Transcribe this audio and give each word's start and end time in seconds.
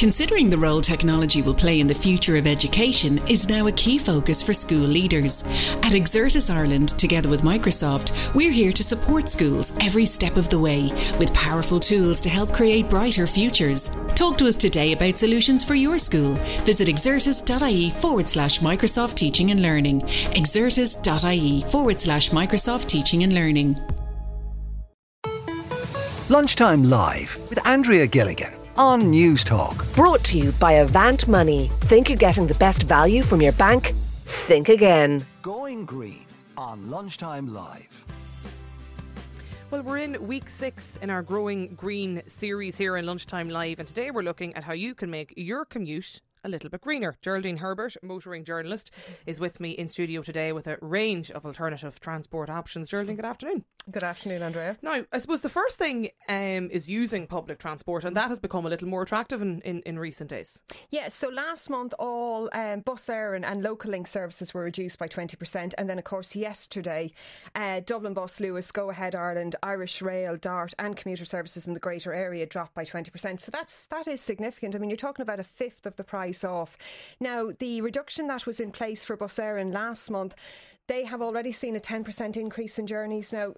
Considering 0.00 0.48
the 0.48 0.56
role 0.56 0.80
technology 0.80 1.42
will 1.42 1.52
play 1.52 1.78
in 1.78 1.86
the 1.86 1.94
future 1.94 2.36
of 2.36 2.46
education 2.46 3.18
is 3.28 3.50
now 3.50 3.66
a 3.66 3.72
key 3.72 3.98
focus 3.98 4.42
for 4.42 4.54
school 4.54 4.78
leaders. 4.78 5.42
At 5.82 5.92
Exertis 5.92 6.48
Ireland, 6.48 6.98
together 6.98 7.28
with 7.28 7.42
Microsoft, 7.42 8.34
we're 8.34 8.50
here 8.50 8.72
to 8.72 8.82
support 8.82 9.28
schools 9.28 9.74
every 9.82 10.06
step 10.06 10.38
of 10.38 10.48
the 10.48 10.58
way 10.58 10.90
with 11.18 11.34
powerful 11.34 11.78
tools 11.78 12.22
to 12.22 12.30
help 12.30 12.50
create 12.54 12.88
brighter 12.88 13.26
futures. 13.26 13.90
Talk 14.14 14.38
to 14.38 14.46
us 14.46 14.56
today 14.56 14.92
about 14.92 15.18
solutions 15.18 15.62
for 15.62 15.74
your 15.74 15.98
school. 15.98 16.32
Visit 16.64 16.88
exertis.ie 16.88 17.90
forward 17.90 18.26
slash 18.26 18.60
Microsoft 18.60 19.16
Teaching 19.16 19.50
and 19.50 19.60
Learning. 19.60 20.00
Exertis.ie 20.32 21.60
forward 21.64 22.00
slash 22.00 22.30
Microsoft 22.30 22.86
Teaching 22.86 23.22
and 23.22 23.34
Learning. 23.34 23.78
Lunchtime 26.30 26.84
Live 26.84 27.38
with 27.50 27.66
Andrea 27.66 28.06
Gilligan 28.06 28.59
on 28.80 29.10
News 29.10 29.44
Talk. 29.44 29.84
Brought 29.94 30.24
to 30.24 30.38
you 30.38 30.52
by 30.52 30.72
Avant 30.72 31.28
Money. 31.28 31.68
Think 31.80 32.08
you're 32.08 32.16
getting 32.16 32.46
the 32.46 32.54
best 32.54 32.84
value 32.84 33.22
from 33.22 33.42
your 33.42 33.52
bank? 33.52 33.92
Think 34.24 34.70
again. 34.70 35.26
Going 35.42 35.84
green 35.84 36.24
on 36.56 36.88
Lunchtime 36.88 37.52
Live. 37.52 38.06
Well, 39.70 39.82
we're 39.82 39.98
in 39.98 40.26
week 40.26 40.48
six 40.48 40.96
in 41.02 41.10
our 41.10 41.20
Growing 41.20 41.74
Green 41.74 42.22
series 42.26 42.78
here 42.78 42.96
in 42.96 43.04
Lunchtime 43.04 43.50
Live, 43.50 43.80
and 43.80 43.86
today 43.86 44.10
we're 44.10 44.22
looking 44.22 44.54
at 44.54 44.64
how 44.64 44.72
you 44.72 44.94
can 44.94 45.10
make 45.10 45.34
your 45.36 45.66
commute 45.66 46.22
a 46.44 46.48
little 46.48 46.70
bit 46.70 46.80
greener. 46.80 47.16
Geraldine 47.22 47.58
Herbert, 47.58 47.96
motoring 48.02 48.44
journalist, 48.44 48.90
is 49.26 49.40
with 49.40 49.60
me 49.60 49.70
in 49.70 49.88
studio 49.88 50.22
today 50.22 50.52
with 50.52 50.66
a 50.66 50.78
range 50.80 51.30
of 51.30 51.44
alternative 51.44 52.00
transport 52.00 52.48
options. 52.48 52.88
Geraldine, 52.88 53.16
good 53.16 53.24
afternoon. 53.24 53.64
Good 53.90 54.04
afternoon, 54.04 54.42
Andrea. 54.42 54.76
Now, 54.82 55.04
I 55.12 55.18
suppose 55.18 55.40
the 55.40 55.48
first 55.48 55.78
thing 55.78 56.10
um, 56.28 56.70
is 56.70 56.88
using 56.88 57.26
public 57.26 57.58
transport, 57.58 58.04
and 58.04 58.16
that 58.16 58.28
has 58.28 58.38
become 58.38 58.66
a 58.66 58.68
little 58.68 58.88
more 58.88 59.02
attractive 59.02 59.40
in, 59.42 59.60
in, 59.62 59.80
in 59.80 59.98
recent 59.98 60.30
days. 60.30 60.60
Yes, 60.70 61.02
yeah, 61.02 61.08
so 61.08 61.28
last 61.28 61.70
month 61.70 61.94
all 61.98 62.48
um, 62.52 62.80
Bus 62.80 63.06
Éireann 63.06 63.36
and, 63.36 63.44
and, 63.44 63.62
local 63.62 63.90
link 63.90 64.06
services 64.06 64.52
were 64.52 64.62
reduced 64.62 64.98
by 64.98 65.08
20%. 65.08 65.74
And 65.76 65.88
then, 65.88 65.98
of 65.98 66.04
course, 66.04 66.36
yesterday, 66.36 67.12
uh, 67.54 67.80
Dublin 67.84 68.14
Bus, 68.14 68.38
Luas, 68.38 68.72
Go 68.72 68.90
Ahead 68.90 69.14
Ireland, 69.14 69.56
Irish 69.62 70.02
Rail, 70.02 70.36
Dart, 70.36 70.74
and 70.78 70.96
commuter 70.96 71.24
services 71.24 71.66
in 71.66 71.74
the 71.74 71.80
greater 71.80 72.12
area 72.12 72.46
dropped 72.46 72.74
by 72.74 72.84
20%. 72.84 73.40
So 73.40 73.50
that's 73.50 73.86
that 73.86 74.06
is 74.06 74.20
significant. 74.20 74.76
I 74.76 74.78
mean, 74.78 74.90
you're 74.90 74.96
talking 74.96 75.22
about 75.22 75.40
a 75.40 75.44
fifth 75.44 75.86
of 75.86 75.96
the 75.96 76.04
price 76.04 76.29
off. 76.44 76.76
Now, 77.20 77.50
the 77.58 77.80
reduction 77.80 78.26
that 78.28 78.46
was 78.46 78.60
in 78.60 78.72
place 78.72 79.04
for 79.04 79.16
Bus 79.16 79.36
Éireann 79.36 79.60
in 79.60 79.72
last 79.72 80.10
month, 80.10 80.34
they 80.88 81.04
have 81.04 81.22
already 81.22 81.52
seen 81.52 81.76
a 81.76 81.80
10% 81.80 82.36
increase 82.36 82.78
in 82.78 82.86
journeys. 82.86 83.32
Now, 83.32 83.54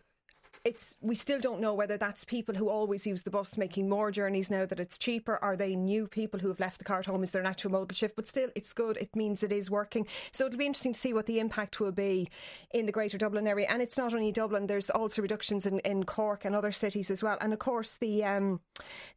it's 0.65 0.97
we 1.01 1.15
still 1.15 1.41
don't 1.41 1.61
know 1.61 1.75
whether 1.75 1.97
that's 1.97 2.25
people 2.25 2.55
who 2.55 2.69
always 2.69 3.07
use 3.07 3.23
the 3.25 3.31
bus 3.31 3.59
making 3.59 3.89
more 3.89 4.11
journeys 4.11 4.51
now 4.51 4.65
that 4.65 4.79
it's 4.79 4.97
cheaper. 4.97 5.39
Are 5.43 5.57
they 5.57 5.75
new 5.75 6.07
people 6.07 6.39
who 6.39 6.49
have 6.49 6.61
left 6.61 6.79
the 6.79 6.85
car 6.85 7.01
at 7.01 7.07
home? 7.07 7.25
Is 7.25 7.33
there 7.33 7.41
an 7.41 7.49
actual 7.49 7.73
modal 7.73 7.95
shift? 7.95 8.15
But 8.15 8.29
still, 8.29 8.49
it's 8.55 8.73
good. 8.73 8.97
It 8.97 9.17
means 9.17 9.43
it 9.43 9.53
is 9.53 9.71
working. 9.71 10.07
So 10.31 10.47
it'll 10.47 10.59
be 10.59 10.67
interesting 10.67 10.93
to 10.93 11.01
see 11.01 11.13
what 11.13 11.27
the 11.27 11.41
impact 11.41 11.81
will 11.81 11.93
be 11.93 12.29
in 12.73 12.87
the 12.87 12.93
Greater 12.93 13.19
Dublin 13.19 13.49
area. 13.49 13.67
And 13.69 13.83
it's 13.83 13.99
not 13.99 14.15
only 14.15 14.31
Dublin. 14.31 14.67
There's 14.67 14.91
also 14.91 15.21
reductions 15.21 15.67
in, 15.67 15.81
in 15.81 16.05
Cork 16.05 16.45
and 16.45 16.55
other 16.55 16.73
cities 16.73 17.11
as 17.11 17.23
well. 17.23 17.39
And 17.41 17.53
of 17.53 17.59
course, 17.59 17.97
the 17.97 18.25
um, 18.25 18.61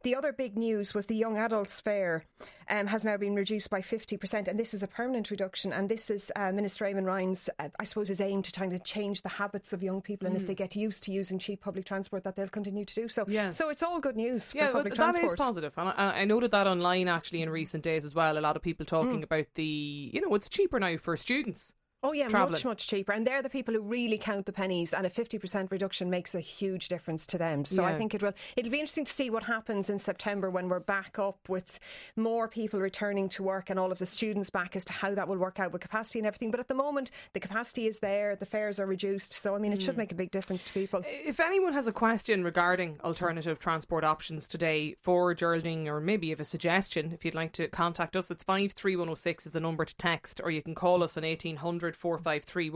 the 0.03 0.15
other 0.15 0.33
big 0.33 0.57
news 0.57 0.93
was 0.93 1.05
the 1.05 1.15
young 1.15 1.37
adults 1.37 1.79
fare 1.79 2.25
um, 2.69 2.87
has 2.87 3.05
now 3.05 3.17
been 3.17 3.35
reduced 3.35 3.69
by 3.69 3.81
fifty 3.81 4.17
percent, 4.17 4.47
and 4.47 4.59
this 4.59 4.73
is 4.73 4.81
a 4.81 4.87
permanent 4.87 5.29
reduction. 5.29 5.73
And 5.73 5.89
this 5.89 6.09
is 6.09 6.31
uh, 6.35 6.51
Minister 6.51 6.85
Eamon 6.85 7.05
Ryan's, 7.05 7.49
uh, 7.59 7.69
I 7.79 7.83
suppose, 7.83 8.07
his 8.07 8.21
aim 8.21 8.41
to 8.41 8.51
try 8.51 8.67
to 8.67 8.79
change 8.79 9.21
the 9.21 9.29
habits 9.29 9.73
of 9.73 9.83
young 9.83 10.01
people. 10.01 10.27
And 10.27 10.35
mm. 10.35 10.41
if 10.41 10.47
they 10.47 10.55
get 10.55 10.75
used 10.75 11.03
to 11.03 11.11
using 11.11 11.34
using 11.35 11.53
cheap 11.53 11.61
public 11.61 11.85
transport 11.85 12.23
that 12.23 12.35
they'll 12.35 12.47
continue 12.47 12.85
to 12.85 12.95
do 12.95 13.07
so. 13.07 13.25
Yeah. 13.27 13.51
So 13.51 13.69
it's 13.69 13.83
all 13.83 13.99
good 13.99 14.15
news 14.15 14.53
yeah, 14.55 14.71
public 14.71 14.93
that 14.93 14.95
transport. 14.95 15.29
That 15.29 15.33
is 15.33 15.45
positive. 15.45 15.73
And 15.77 15.89
I, 15.89 16.21
I, 16.21 16.25
noted 16.25 16.51
that 16.51 16.67
online 16.67 17.07
actually 17.07 17.41
in 17.41 17.49
recent 17.49 17.83
days 17.83 18.05
as 18.05 18.15
well. 18.15 18.37
A 18.37 18.39
lot 18.39 18.55
of 18.55 18.61
people 18.61 18.85
talking 18.85 19.21
mm. 19.21 19.23
about 19.23 19.45
the, 19.55 20.09
you 20.13 20.21
know, 20.21 20.33
it's 20.35 20.49
cheaper 20.49 20.79
now 20.79 20.97
for 20.97 21.15
students 21.17 21.73
Oh 22.05 22.11
yeah, 22.11 22.27
traveling. 22.27 22.51
much 22.51 22.65
much 22.65 22.87
cheaper, 22.87 23.13
and 23.13 23.25
they're 23.25 23.41
the 23.41 23.49
people 23.49 23.73
who 23.73 23.81
really 23.81 24.17
count 24.19 24.45
the 24.45 24.51
pennies, 24.51 24.93
and 24.93 25.05
a 25.05 25.09
fifty 25.09 25.39
percent 25.39 25.71
reduction 25.71 26.09
makes 26.09 26.35
a 26.35 26.39
huge 26.39 26.87
difference 26.87 27.25
to 27.27 27.37
them. 27.39 27.65
So 27.65 27.81
yeah. 27.81 27.89
I 27.89 27.97
think 27.97 28.13
it 28.13 28.21
will. 28.21 28.33
It'll 28.55 28.71
be 28.71 28.79
interesting 28.79 29.05
to 29.05 29.11
see 29.11 29.29
what 29.29 29.43
happens 29.43 29.89
in 29.89 29.97
September 29.97 30.51
when 30.51 30.69
we're 30.69 30.79
back 30.79 31.17
up 31.17 31.49
with 31.49 31.79
more 32.15 32.47
people 32.47 32.79
returning 32.79 33.27
to 33.29 33.43
work 33.43 33.71
and 33.71 33.79
all 33.79 33.91
of 33.91 33.97
the 33.97 34.05
students 34.05 34.51
back 34.51 34.75
as 34.75 34.85
to 34.85 34.93
how 34.93 35.15
that 35.15 35.27
will 35.27 35.37
work 35.37 35.59
out 35.59 35.71
with 35.71 35.81
capacity 35.81 36.19
and 36.19 36.27
everything. 36.27 36.51
But 36.51 36.59
at 36.59 36.67
the 36.67 36.75
moment, 36.75 37.09
the 37.33 37.39
capacity 37.39 37.87
is 37.87 37.99
there, 37.99 38.35
the 38.35 38.45
fares 38.45 38.79
are 38.79 38.85
reduced, 38.85 39.33
so 39.33 39.55
I 39.55 39.57
mean, 39.57 39.73
it 39.73 39.79
mm. 39.79 39.85
should 39.85 39.97
make 39.97 40.11
a 40.11 40.15
big 40.15 40.29
difference 40.29 40.61
to 40.63 40.73
people. 40.73 41.01
If 41.07 41.39
anyone 41.39 41.73
has 41.73 41.87
a 41.87 41.91
question 41.91 42.43
regarding 42.43 42.99
alternative 43.03 43.57
transport 43.57 44.03
options 44.03 44.47
today 44.47 44.95
for 45.01 45.33
Geraldine, 45.33 45.87
or 45.87 45.99
maybe 45.99 46.29
have 46.29 46.39
a 46.39 46.45
suggestion, 46.45 47.11
if 47.13 47.25
you'd 47.25 47.33
like 47.33 47.53
to 47.53 47.67
contact 47.67 48.15
us, 48.15 48.29
it's 48.29 48.43
five 48.43 48.73
three 48.73 48.95
one 48.95 49.07
zero 49.07 49.15
six 49.15 49.45
is 49.47 49.53
the 49.53 49.59
number 49.59 49.85
to 49.85 49.95
text, 49.95 50.39
or 50.43 50.51
you 50.51 50.61
can 50.61 50.75
call 50.75 51.01
us 51.01 51.17
on 51.17 51.23
eighteen 51.23 51.55
hundred. 51.55 51.94
453 51.95 52.71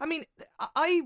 I 0.00 0.06
mean, 0.06 0.24
I 0.58 1.02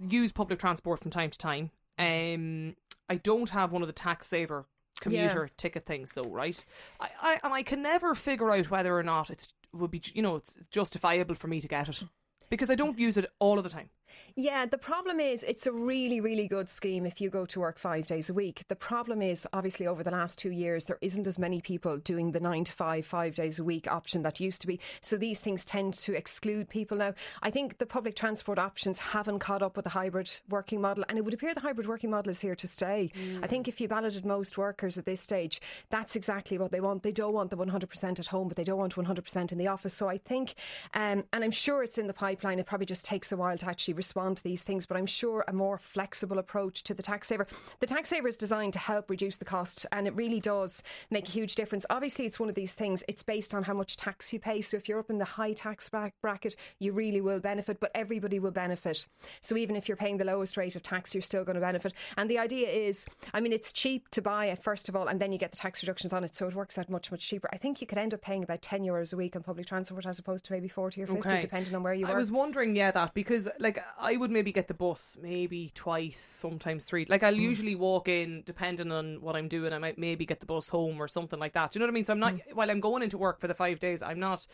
use 0.00 0.32
public 0.32 0.58
transport 0.58 1.00
from 1.00 1.10
time 1.10 1.30
to 1.30 1.38
time. 1.38 1.70
Um, 1.98 2.76
I 3.08 3.16
don't 3.16 3.50
have 3.50 3.72
one 3.72 3.82
of 3.82 3.88
the 3.88 3.92
tax 3.92 4.26
saver 4.26 4.66
commuter 5.00 5.44
yeah. 5.44 5.54
ticket 5.56 5.86
things 5.86 6.12
though, 6.12 6.22
right? 6.22 6.64
I, 7.00 7.08
I 7.20 7.40
and 7.44 7.52
I 7.52 7.62
can 7.62 7.82
never 7.82 8.14
figure 8.14 8.50
out 8.50 8.70
whether 8.70 8.96
or 8.96 9.02
not 9.02 9.30
it's 9.30 9.48
would 9.72 9.90
be 9.90 10.02
you 10.14 10.22
know 10.22 10.36
it's 10.36 10.56
justifiable 10.70 11.34
for 11.34 11.48
me 11.48 11.60
to 11.60 11.68
get 11.68 11.88
it 11.88 12.02
because 12.48 12.70
I 12.70 12.74
don't 12.74 12.98
use 12.98 13.16
it 13.16 13.26
all 13.38 13.58
of 13.58 13.64
the 13.64 13.70
time. 13.70 13.90
Yeah, 14.38 14.66
the 14.66 14.76
problem 14.76 15.18
is 15.18 15.42
it's 15.42 15.66
a 15.66 15.72
really, 15.72 16.20
really 16.20 16.46
good 16.46 16.68
scheme 16.68 17.06
if 17.06 17.22
you 17.22 17.30
go 17.30 17.46
to 17.46 17.58
work 17.58 17.78
five 17.78 18.06
days 18.06 18.28
a 18.28 18.34
week. 18.34 18.64
The 18.68 18.76
problem 18.76 19.22
is, 19.22 19.46
obviously, 19.54 19.86
over 19.86 20.02
the 20.02 20.10
last 20.10 20.38
two 20.38 20.50
years, 20.50 20.84
there 20.84 20.98
isn't 21.00 21.26
as 21.26 21.38
many 21.38 21.62
people 21.62 21.96
doing 21.96 22.32
the 22.32 22.40
nine 22.40 22.64
to 22.64 22.72
five, 22.72 23.06
five 23.06 23.34
days 23.34 23.58
a 23.58 23.64
week 23.64 23.90
option 23.90 24.20
that 24.24 24.38
used 24.38 24.60
to 24.60 24.66
be. 24.66 24.78
So 25.00 25.16
these 25.16 25.40
things 25.40 25.64
tend 25.64 25.94
to 25.94 26.12
exclude 26.12 26.68
people 26.68 26.98
now. 26.98 27.14
I 27.42 27.50
think 27.50 27.78
the 27.78 27.86
public 27.86 28.14
transport 28.14 28.58
options 28.58 28.98
haven't 28.98 29.38
caught 29.38 29.62
up 29.62 29.74
with 29.74 29.84
the 29.84 29.90
hybrid 29.90 30.30
working 30.50 30.82
model, 30.82 31.06
and 31.08 31.16
it 31.16 31.24
would 31.24 31.32
appear 31.32 31.54
the 31.54 31.60
hybrid 31.60 31.88
working 31.88 32.10
model 32.10 32.30
is 32.30 32.40
here 32.40 32.54
to 32.56 32.66
stay. 32.66 33.10
Mm. 33.18 33.42
I 33.42 33.46
think 33.46 33.68
if 33.68 33.80
you 33.80 33.88
balloted 33.88 34.26
most 34.26 34.58
workers 34.58 34.98
at 34.98 35.06
this 35.06 35.22
stage, 35.22 35.62
that's 35.88 36.14
exactly 36.14 36.58
what 36.58 36.72
they 36.72 36.80
want. 36.82 37.04
They 37.04 37.10
don't 37.10 37.32
want 37.32 37.48
the 37.48 37.56
100% 37.56 38.18
at 38.18 38.26
home, 38.26 38.48
but 38.48 38.58
they 38.58 38.64
don't 38.64 38.78
want 38.78 38.96
100% 38.96 39.52
in 39.52 39.56
the 39.56 39.68
office. 39.68 39.94
So 39.94 40.08
I 40.08 40.18
think, 40.18 40.56
um, 40.92 41.24
and 41.32 41.42
I'm 41.42 41.50
sure 41.50 41.82
it's 41.82 41.96
in 41.96 42.06
the 42.06 42.12
pipeline, 42.12 42.58
it 42.58 42.66
probably 42.66 42.84
just 42.84 43.06
takes 43.06 43.32
a 43.32 43.36
while 43.38 43.56
to 43.56 43.66
actually 43.66 43.94
respond 44.06 44.36
to 44.36 44.44
these 44.44 44.62
things, 44.62 44.86
but 44.86 44.96
I'm 44.96 45.06
sure 45.06 45.44
a 45.48 45.52
more 45.52 45.78
flexible 45.78 46.38
approach 46.38 46.84
to 46.84 46.94
the 46.94 47.02
tax 47.02 47.26
saver. 47.26 47.46
The 47.80 47.86
tax 47.86 48.10
saver 48.10 48.28
is 48.28 48.36
designed 48.36 48.72
to 48.74 48.78
help 48.78 49.10
reduce 49.10 49.36
the 49.36 49.44
cost, 49.44 49.84
and 49.90 50.06
it 50.06 50.14
really 50.14 50.38
does 50.38 50.80
make 51.10 51.28
a 51.28 51.30
huge 51.32 51.56
difference. 51.56 51.84
Obviously, 51.90 52.24
it's 52.24 52.38
one 52.38 52.48
of 52.48 52.54
these 52.54 52.74
things, 52.74 53.02
it's 53.08 53.24
based 53.24 53.52
on 53.52 53.64
how 53.64 53.74
much 53.74 53.96
tax 53.96 54.32
you 54.32 54.38
pay. 54.38 54.60
So 54.60 54.76
if 54.76 54.88
you're 54.88 55.00
up 55.00 55.10
in 55.10 55.18
the 55.18 55.24
high 55.24 55.54
tax 55.54 55.90
bracket, 56.22 56.54
you 56.78 56.92
really 56.92 57.20
will 57.20 57.40
benefit, 57.40 57.80
but 57.80 57.90
everybody 57.96 58.38
will 58.38 58.52
benefit. 58.52 59.08
So 59.40 59.56
even 59.56 59.74
if 59.74 59.88
you're 59.88 59.96
paying 59.96 60.18
the 60.18 60.24
lowest 60.24 60.56
rate 60.56 60.76
of 60.76 60.84
tax, 60.84 61.12
you're 61.12 61.22
still 61.22 61.42
going 61.42 61.56
to 61.56 61.60
benefit. 61.60 61.92
And 62.16 62.30
the 62.30 62.38
idea 62.38 62.68
is, 62.68 63.06
I 63.34 63.40
mean, 63.40 63.52
it's 63.52 63.72
cheap 63.72 64.08
to 64.10 64.22
buy 64.22 64.46
it, 64.46 64.62
first 64.62 64.88
of 64.88 64.94
all, 64.94 65.08
and 65.08 65.18
then 65.18 65.32
you 65.32 65.38
get 65.38 65.50
the 65.50 65.58
tax 65.58 65.82
reductions 65.82 66.12
on 66.12 66.22
it. 66.22 66.32
So 66.32 66.46
it 66.46 66.54
works 66.54 66.78
out 66.78 66.88
much, 66.88 67.10
much 67.10 67.26
cheaper. 67.26 67.48
I 67.52 67.56
think 67.56 67.80
you 67.80 67.88
could 67.88 67.98
end 67.98 68.14
up 68.14 68.22
paying 68.22 68.44
about 68.44 68.62
10 68.62 68.82
euros 68.82 69.12
a 69.12 69.16
week 69.16 69.34
on 69.34 69.42
public 69.42 69.66
transport 69.66 70.06
as 70.06 70.20
opposed 70.20 70.44
to 70.44 70.52
maybe 70.52 70.68
40 70.68 71.02
or 71.02 71.06
50, 71.06 71.28
okay. 71.28 71.40
depending 71.40 71.74
on 71.74 71.82
where 71.82 71.94
you 71.94 72.06
are. 72.06 72.12
I 72.12 72.16
was 72.16 72.30
wondering, 72.30 72.76
yeah, 72.76 72.92
that 72.92 73.14
because 73.14 73.48
like 73.58 73.82
I 73.98 74.16
would 74.16 74.30
maybe 74.30 74.52
get 74.52 74.68
the 74.68 74.74
bus 74.74 75.16
maybe 75.20 75.72
twice, 75.74 76.18
sometimes 76.18 76.84
three. 76.84 77.06
Like 77.08 77.22
I'll 77.22 77.32
mm. 77.32 77.40
usually 77.40 77.74
walk 77.74 78.08
in, 78.08 78.42
depending 78.44 78.92
on 78.92 79.20
what 79.20 79.36
I'm 79.36 79.48
doing. 79.48 79.72
I 79.72 79.78
might 79.78 79.98
maybe 79.98 80.26
get 80.26 80.40
the 80.40 80.46
bus 80.46 80.68
home 80.68 81.00
or 81.00 81.08
something 81.08 81.38
like 81.38 81.54
that. 81.54 81.72
Do 81.72 81.78
you 81.78 81.80
know 81.80 81.86
what 81.86 81.92
I 81.92 81.94
mean? 81.94 82.04
So 82.04 82.12
I'm 82.12 82.18
not 82.18 82.34
mm. 82.34 82.54
while 82.54 82.70
I'm 82.70 82.80
going 82.80 83.02
into 83.02 83.18
work 83.18 83.40
for 83.40 83.48
the 83.48 83.54
five 83.54 83.78
days. 83.78 84.02
I'm 84.02 84.20
not 84.20 84.46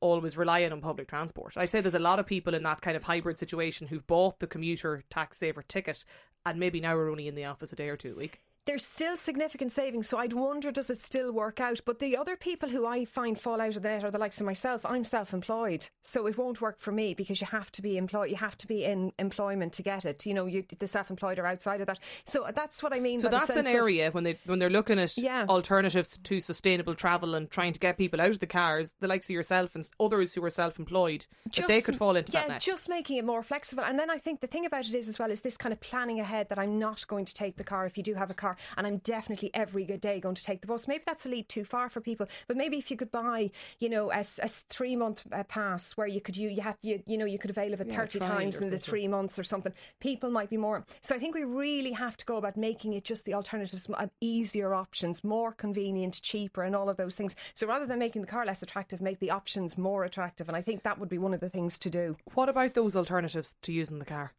always 0.00 0.36
relying 0.36 0.72
on 0.72 0.80
public 0.80 1.08
transport. 1.08 1.56
I'd 1.56 1.70
say 1.70 1.80
there's 1.80 1.94
a 1.94 1.98
lot 1.98 2.18
of 2.18 2.26
people 2.26 2.54
in 2.54 2.62
that 2.62 2.80
kind 2.80 2.96
of 2.96 3.02
hybrid 3.02 3.38
situation 3.38 3.86
who've 3.86 4.06
bought 4.06 4.38
the 4.38 4.46
commuter 4.46 5.04
tax 5.10 5.38
saver 5.38 5.62
ticket 5.62 6.04
and 6.46 6.58
maybe 6.58 6.80
now 6.80 6.96
are 6.96 7.10
only 7.10 7.28
in 7.28 7.34
the 7.34 7.44
office 7.44 7.72
a 7.72 7.76
day 7.76 7.88
or 7.88 7.96
two 7.96 8.12
a 8.12 8.16
week 8.16 8.40
there's 8.66 8.84
still 8.86 9.16
significant 9.16 9.72
savings. 9.72 10.08
So 10.08 10.18
I'd 10.18 10.32
wonder, 10.32 10.70
does 10.70 10.90
it 10.90 11.00
still 11.00 11.32
work 11.32 11.60
out? 11.60 11.80
But 11.84 11.98
the 11.98 12.16
other 12.16 12.36
people 12.36 12.68
who 12.68 12.86
I 12.86 13.04
find 13.04 13.38
fall 13.38 13.60
out 13.60 13.76
of 13.76 13.82
that 13.82 14.04
are 14.04 14.10
the 14.10 14.18
likes 14.18 14.38
of 14.40 14.46
myself. 14.46 14.84
I'm 14.84 15.04
self 15.04 15.32
employed. 15.32 15.88
So 16.02 16.26
it 16.26 16.36
won't 16.36 16.60
work 16.60 16.78
for 16.78 16.92
me 16.92 17.14
because 17.14 17.40
you 17.40 17.46
have 17.46 17.72
to 17.72 17.82
be 17.82 17.96
employed. 17.96 18.30
You 18.30 18.36
have 18.36 18.56
to 18.58 18.66
be 18.66 18.84
in 18.84 19.12
employment 19.18 19.72
to 19.74 19.82
get 19.82 20.04
it. 20.04 20.26
You 20.26 20.34
know, 20.34 20.46
you, 20.46 20.64
the 20.78 20.86
self 20.86 21.10
employed 21.10 21.38
are 21.38 21.46
outside 21.46 21.80
of 21.80 21.86
that. 21.86 21.98
So 22.24 22.46
that's 22.54 22.82
what 22.82 22.94
I 22.94 23.00
mean. 23.00 23.18
So 23.18 23.28
that's 23.28 23.48
an 23.50 23.66
area 23.66 24.04
that, 24.04 24.14
when 24.14 24.24
they 24.24 24.38
when 24.44 24.58
they're 24.58 24.70
looking 24.70 24.98
at 24.98 25.16
yeah. 25.16 25.46
alternatives 25.48 26.18
to 26.18 26.40
sustainable 26.40 26.94
travel 26.94 27.34
and 27.34 27.50
trying 27.50 27.72
to 27.72 27.80
get 27.80 27.96
people 27.96 28.20
out 28.20 28.30
of 28.30 28.40
the 28.40 28.46
cars, 28.46 28.94
the 29.00 29.08
likes 29.08 29.28
of 29.28 29.34
yourself 29.34 29.74
and 29.74 29.88
others 29.98 30.34
who 30.34 30.44
are 30.44 30.50
self 30.50 30.78
employed, 30.78 31.26
that 31.56 31.66
they 31.66 31.80
could 31.80 31.96
fall 31.96 32.14
into 32.14 32.32
yeah, 32.32 32.42
that 32.42 32.48
net. 32.48 32.60
just 32.60 32.88
making 32.88 33.16
it 33.16 33.24
more 33.24 33.42
flexible. 33.42 33.84
And 33.84 33.98
then 33.98 34.10
I 34.10 34.18
think 34.18 34.40
the 34.40 34.46
thing 34.46 34.66
about 34.66 34.86
it 34.86 34.94
is 34.94 35.08
as 35.08 35.18
well 35.18 35.30
is 35.30 35.40
this 35.40 35.56
kind 35.56 35.72
of 35.72 35.80
planning 35.80 36.20
ahead 36.20 36.48
that 36.50 36.58
I'm 36.58 36.78
not 36.78 37.06
going 37.08 37.24
to 37.24 37.34
take 37.34 37.56
the 37.56 37.64
car 37.64 37.86
if 37.86 37.96
you 37.96 38.02
do 38.02 38.14
have 38.14 38.30
a 38.30 38.34
car 38.34 38.49
car, 38.50 38.56
and 38.76 38.86
I'm 38.86 38.98
definitely 38.98 39.50
every 39.54 39.84
good 39.84 40.00
day 40.00 40.20
going 40.20 40.34
to 40.34 40.44
take 40.44 40.60
the 40.60 40.66
bus. 40.66 40.88
Maybe 40.88 41.02
that's 41.06 41.26
a 41.26 41.28
leap 41.28 41.48
too 41.48 41.64
far 41.64 41.88
for 41.88 42.00
people, 42.00 42.26
but 42.48 42.56
maybe 42.56 42.78
if 42.78 42.90
you 42.90 42.96
could 42.96 43.12
buy, 43.12 43.50
you 43.78 43.88
know, 43.88 44.10
a, 44.12 44.24
a 44.42 44.48
three 44.48 44.96
month 44.96 45.24
uh, 45.32 45.42
pass 45.44 45.96
where 45.96 46.06
you 46.06 46.20
could 46.20 46.36
you 46.36 46.48
you 46.48 46.62
had 46.62 46.76
you, 46.82 47.02
you 47.06 47.18
know 47.18 47.24
you 47.24 47.38
could 47.38 47.50
avail 47.50 47.72
of 47.72 47.80
it 47.80 47.88
Yeah, 47.88 47.96
thirty 47.96 48.18
times 48.18 48.56
in 48.60 48.70
the 48.70 48.78
something. 48.78 48.90
three 48.90 49.08
months 49.08 49.38
or 49.38 49.44
something. 49.44 49.72
People 50.00 50.30
might 50.30 50.50
be 50.50 50.56
more. 50.56 50.84
So 51.02 51.14
I 51.14 51.18
think 51.18 51.34
we 51.34 51.44
really 51.44 51.92
have 51.92 52.16
to 52.18 52.24
go 52.26 52.36
about 52.36 52.56
making 52.56 52.94
it 52.94 53.04
just 53.04 53.24
the 53.24 53.34
alternatives, 53.34 53.88
uh, 53.92 54.06
easier 54.20 54.74
options, 54.74 55.24
more 55.24 55.52
convenient, 55.52 56.20
cheaper, 56.22 56.62
and 56.62 56.74
all 56.74 56.88
of 56.88 56.96
those 56.96 57.16
things. 57.16 57.36
So 57.54 57.66
rather 57.66 57.86
than 57.86 57.98
making 57.98 58.22
the 58.22 58.28
car 58.28 58.44
less 58.46 58.62
attractive, 58.62 59.00
make 59.00 59.18
the 59.20 59.30
options 59.30 59.78
more 59.78 60.04
attractive, 60.04 60.48
and 60.48 60.56
I 60.56 60.62
think 60.62 60.82
that 60.82 60.98
would 60.98 61.08
be 61.08 61.18
one 61.18 61.34
of 61.34 61.40
the 61.40 61.48
things 61.48 61.78
to 61.78 61.90
do. 61.90 62.16
What 62.34 62.48
about 62.48 62.74
those 62.74 62.96
alternatives 62.96 63.56
to 63.62 63.72
using 63.72 63.98
the 63.98 64.04
car? 64.04 64.32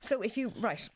So 0.00 0.22
if 0.22 0.36
you 0.36 0.52
right. 0.60 0.88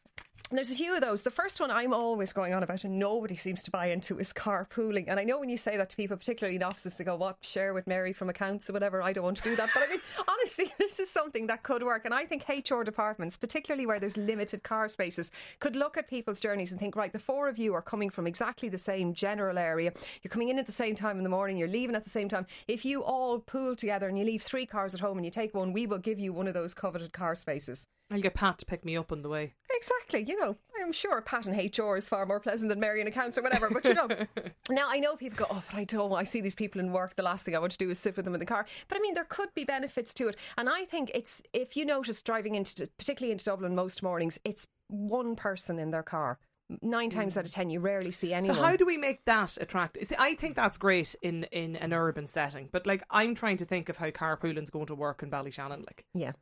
There's 0.53 0.71
a 0.71 0.77
few 0.77 0.95
of 0.95 1.01
those. 1.01 1.23
The 1.23 1.31
first 1.33 1.61
one 1.61 1.73
I'm 1.73 1.93
always 1.93 2.33
going 2.33 2.55
on 2.55 2.63
about, 2.63 2.85
and 2.85 3.01
nobody 3.01 3.35
seems 3.35 3.65
to 3.65 3.71
buy 3.73 3.87
into, 3.87 4.21
is 4.21 4.33
carpooling. 4.33 5.07
And 5.09 5.19
I 5.19 5.25
know 5.25 5.41
when 5.41 5.49
you 5.49 5.57
say 5.57 5.77
that 5.77 5.91
to 5.91 5.97
people, 5.97 6.17
particularly 6.17 6.55
in 6.55 6.63
offices, 6.63 6.97
they 6.97 7.03
go, 7.03 7.17
"What 7.17 7.39
share 7.41 7.75
with 7.75 7.89
Mary 7.89 8.13
from 8.13 8.31
accounts 8.31 8.71
or 8.71 8.73
whatever." 8.73 9.03
I 9.03 9.13
don't 9.13 9.25
want 9.25 9.39
to 9.39 9.43
do 9.43 9.57
that, 9.57 9.71
but 9.75 9.83
I 9.83 9.89
mean, 9.89 10.01
honestly, 10.29 10.73
this 10.79 11.01
is 11.01 11.11
something 11.11 11.49
that 11.49 11.65
could 11.65 11.83
work. 11.83 12.05
And 12.05 12.15
I 12.15 12.27
think 12.27 12.45
HR 12.49 12.85
departments, 12.85 13.37
particularly 13.37 13.87
where 13.87 13.99
there's 13.99 14.17
limited 14.17 14.63
car 14.63 14.87
spaces, 14.87 15.33
could 15.59 15.75
look 15.75 15.97
at 15.97 16.07
people's 16.07 16.39
journeys 16.39 16.71
and 16.71 16.79
think, 16.79 16.95
right, 16.95 17.13
the 17.13 17.19
four 17.19 17.49
of 17.49 17.59
you 17.59 17.75
are 17.75 17.83
coming 17.83 18.09
from 18.09 18.29
exactly 18.29 18.69
the 18.69 18.79
same 18.79 19.15
general 19.15 19.59
area. 19.59 19.93
You're 20.23 20.31
coming 20.31 20.51
in 20.51 20.61
at 20.61 20.67
the 20.67 20.73
same 20.73 20.95
time 20.95 21.17
in 21.19 21.25
the 21.25 21.29
morning. 21.29 21.57
You're 21.57 21.67
leaving 21.67 21.97
at 21.97 22.05
the 22.05 22.11
same 22.11 22.29
time. 22.29 22.47
If 22.69 22.85
you 22.85 23.03
all 23.03 23.41
pool 23.41 23.75
together 23.75 24.07
and 24.07 24.17
you 24.17 24.25
leave 24.25 24.43
three 24.43 24.65
cars 24.65 24.95
at 24.95 25.01
home 25.01 25.19
and 25.19 25.25
you 25.25 25.33
take 25.33 25.55
one, 25.55 25.73
we 25.73 25.89
will 25.89 25.99
give 25.99 26.21
you 26.21 26.33
one 26.33 26.47
of 26.47 26.55
those 26.55 26.73
coveted 26.73 27.13
car 27.13 27.35
spaces. 27.35 27.89
I'll 28.13 28.21
get 28.21 28.35
Pat 28.35 28.59
to 28.59 28.67
pick 28.67 28.85
me 28.85 28.97
up 28.97 29.11
on 29.11 29.23
the 29.23 29.29
way. 29.29 29.55
Exactly. 29.77 30.25
You 30.27 30.41
know, 30.41 30.57
I'm 30.83 30.93
sure 30.93 31.21
Pat 31.21 31.47
and 31.47 31.57
HR 31.57 31.97
is 31.97 32.09
far 32.09 32.27
more 32.27 32.41
pleasant 32.41 32.69
than 32.69 32.81
Mary 32.81 33.01
and 33.01 33.09
accounts 33.09 33.37
or 33.37 33.43
whatever. 33.43 33.71
But 33.71 33.85
you 33.85 33.95
know, 33.95 34.09
now 34.71 34.89
I 34.89 34.99
know 34.99 35.17
people 35.17 35.39
go, 35.39 35.47
oh, 35.51 35.63
but 35.71 35.79
I 35.79 35.85
don't. 35.85 36.13
I 36.13 36.25
see 36.25 36.41
these 36.41 36.55
people 36.55 36.81
in 36.81 36.93
work. 36.93 37.17
The 37.17 37.23
last 37.23 37.45
thing 37.45 37.55
I 37.55 37.59
want 37.59 37.73
to 37.73 37.79
do 37.79 37.91
is 37.91 37.99
sit 37.99 38.17
with 38.17 38.25
them 38.25 38.35
in 38.35 38.41
the 38.41 38.47
car. 38.47 38.67
But 38.89 38.99
I 38.99 39.01
mean, 39.01 39.15
there 39.15 39.25
could 39.25 39.53
be 39.55 39.65
benefits 39.65 40.15
to 40.15 40.29
it. 40.29 40.37
And 40.57 40.69
I 40.69 40.85
think 40.85 41.11
it's 41.15 41.43
if 41.53 41.77
you 41.77 41.85
notice 41.85 42.23
driving 42.23 42.55
into, 42.55 42.89
particularly 42.99 43.33
into 43.33 43.45
Dublin 43.45 43.75
most 43.75 44.03
mornings, 44.03 44.39
it's 44.45 44.67
one 44.89 45.37
person 45.37 45.79
in 45.79 45.91
their 45.91 46.03
car. 46.03 46.39
Nine 46.83 47.11
times 47.11 47.37
out 47.37 47.45
of 47.45 47.53
ten, 47.53 47.71
you 47.71 47.79
rarely 47.79 48.11
see 48.11 48.35
anyone. 48.35 48.57
So 48.57 48.63
how 48.63 48.75
do 48.75 48.85
we 48.85 48.97
make 48.97 49.25
that 49.27 49.57
attractive? 49.61 50.03
See, 50.03 50.17
I 50.19 50.35
think 50.35 50.57
that's 50.57 50.79
great 50.79 51.15
in 51.23 51.45
in 51.45 51.77
an 51.77 51.93
urban 51.93 52.27
setting, 52.27 52.69
but 52.73 52.89
like 52.89 53.05
I'm 53.09 53.37
trying 53.37 53.59
to 53.59 53.65
think 53.65 53.89
of 53.89 53.97
how 53.97 54.11
carpooling's 54.11 54.71
going 54.71 54.87
to 54.87 54.97
work 54.97 55.23
in 55.23 55.31
Ballyshannon. 55.31 55.87
Like, 55.87 56.05
Yeah. 56.13 56.33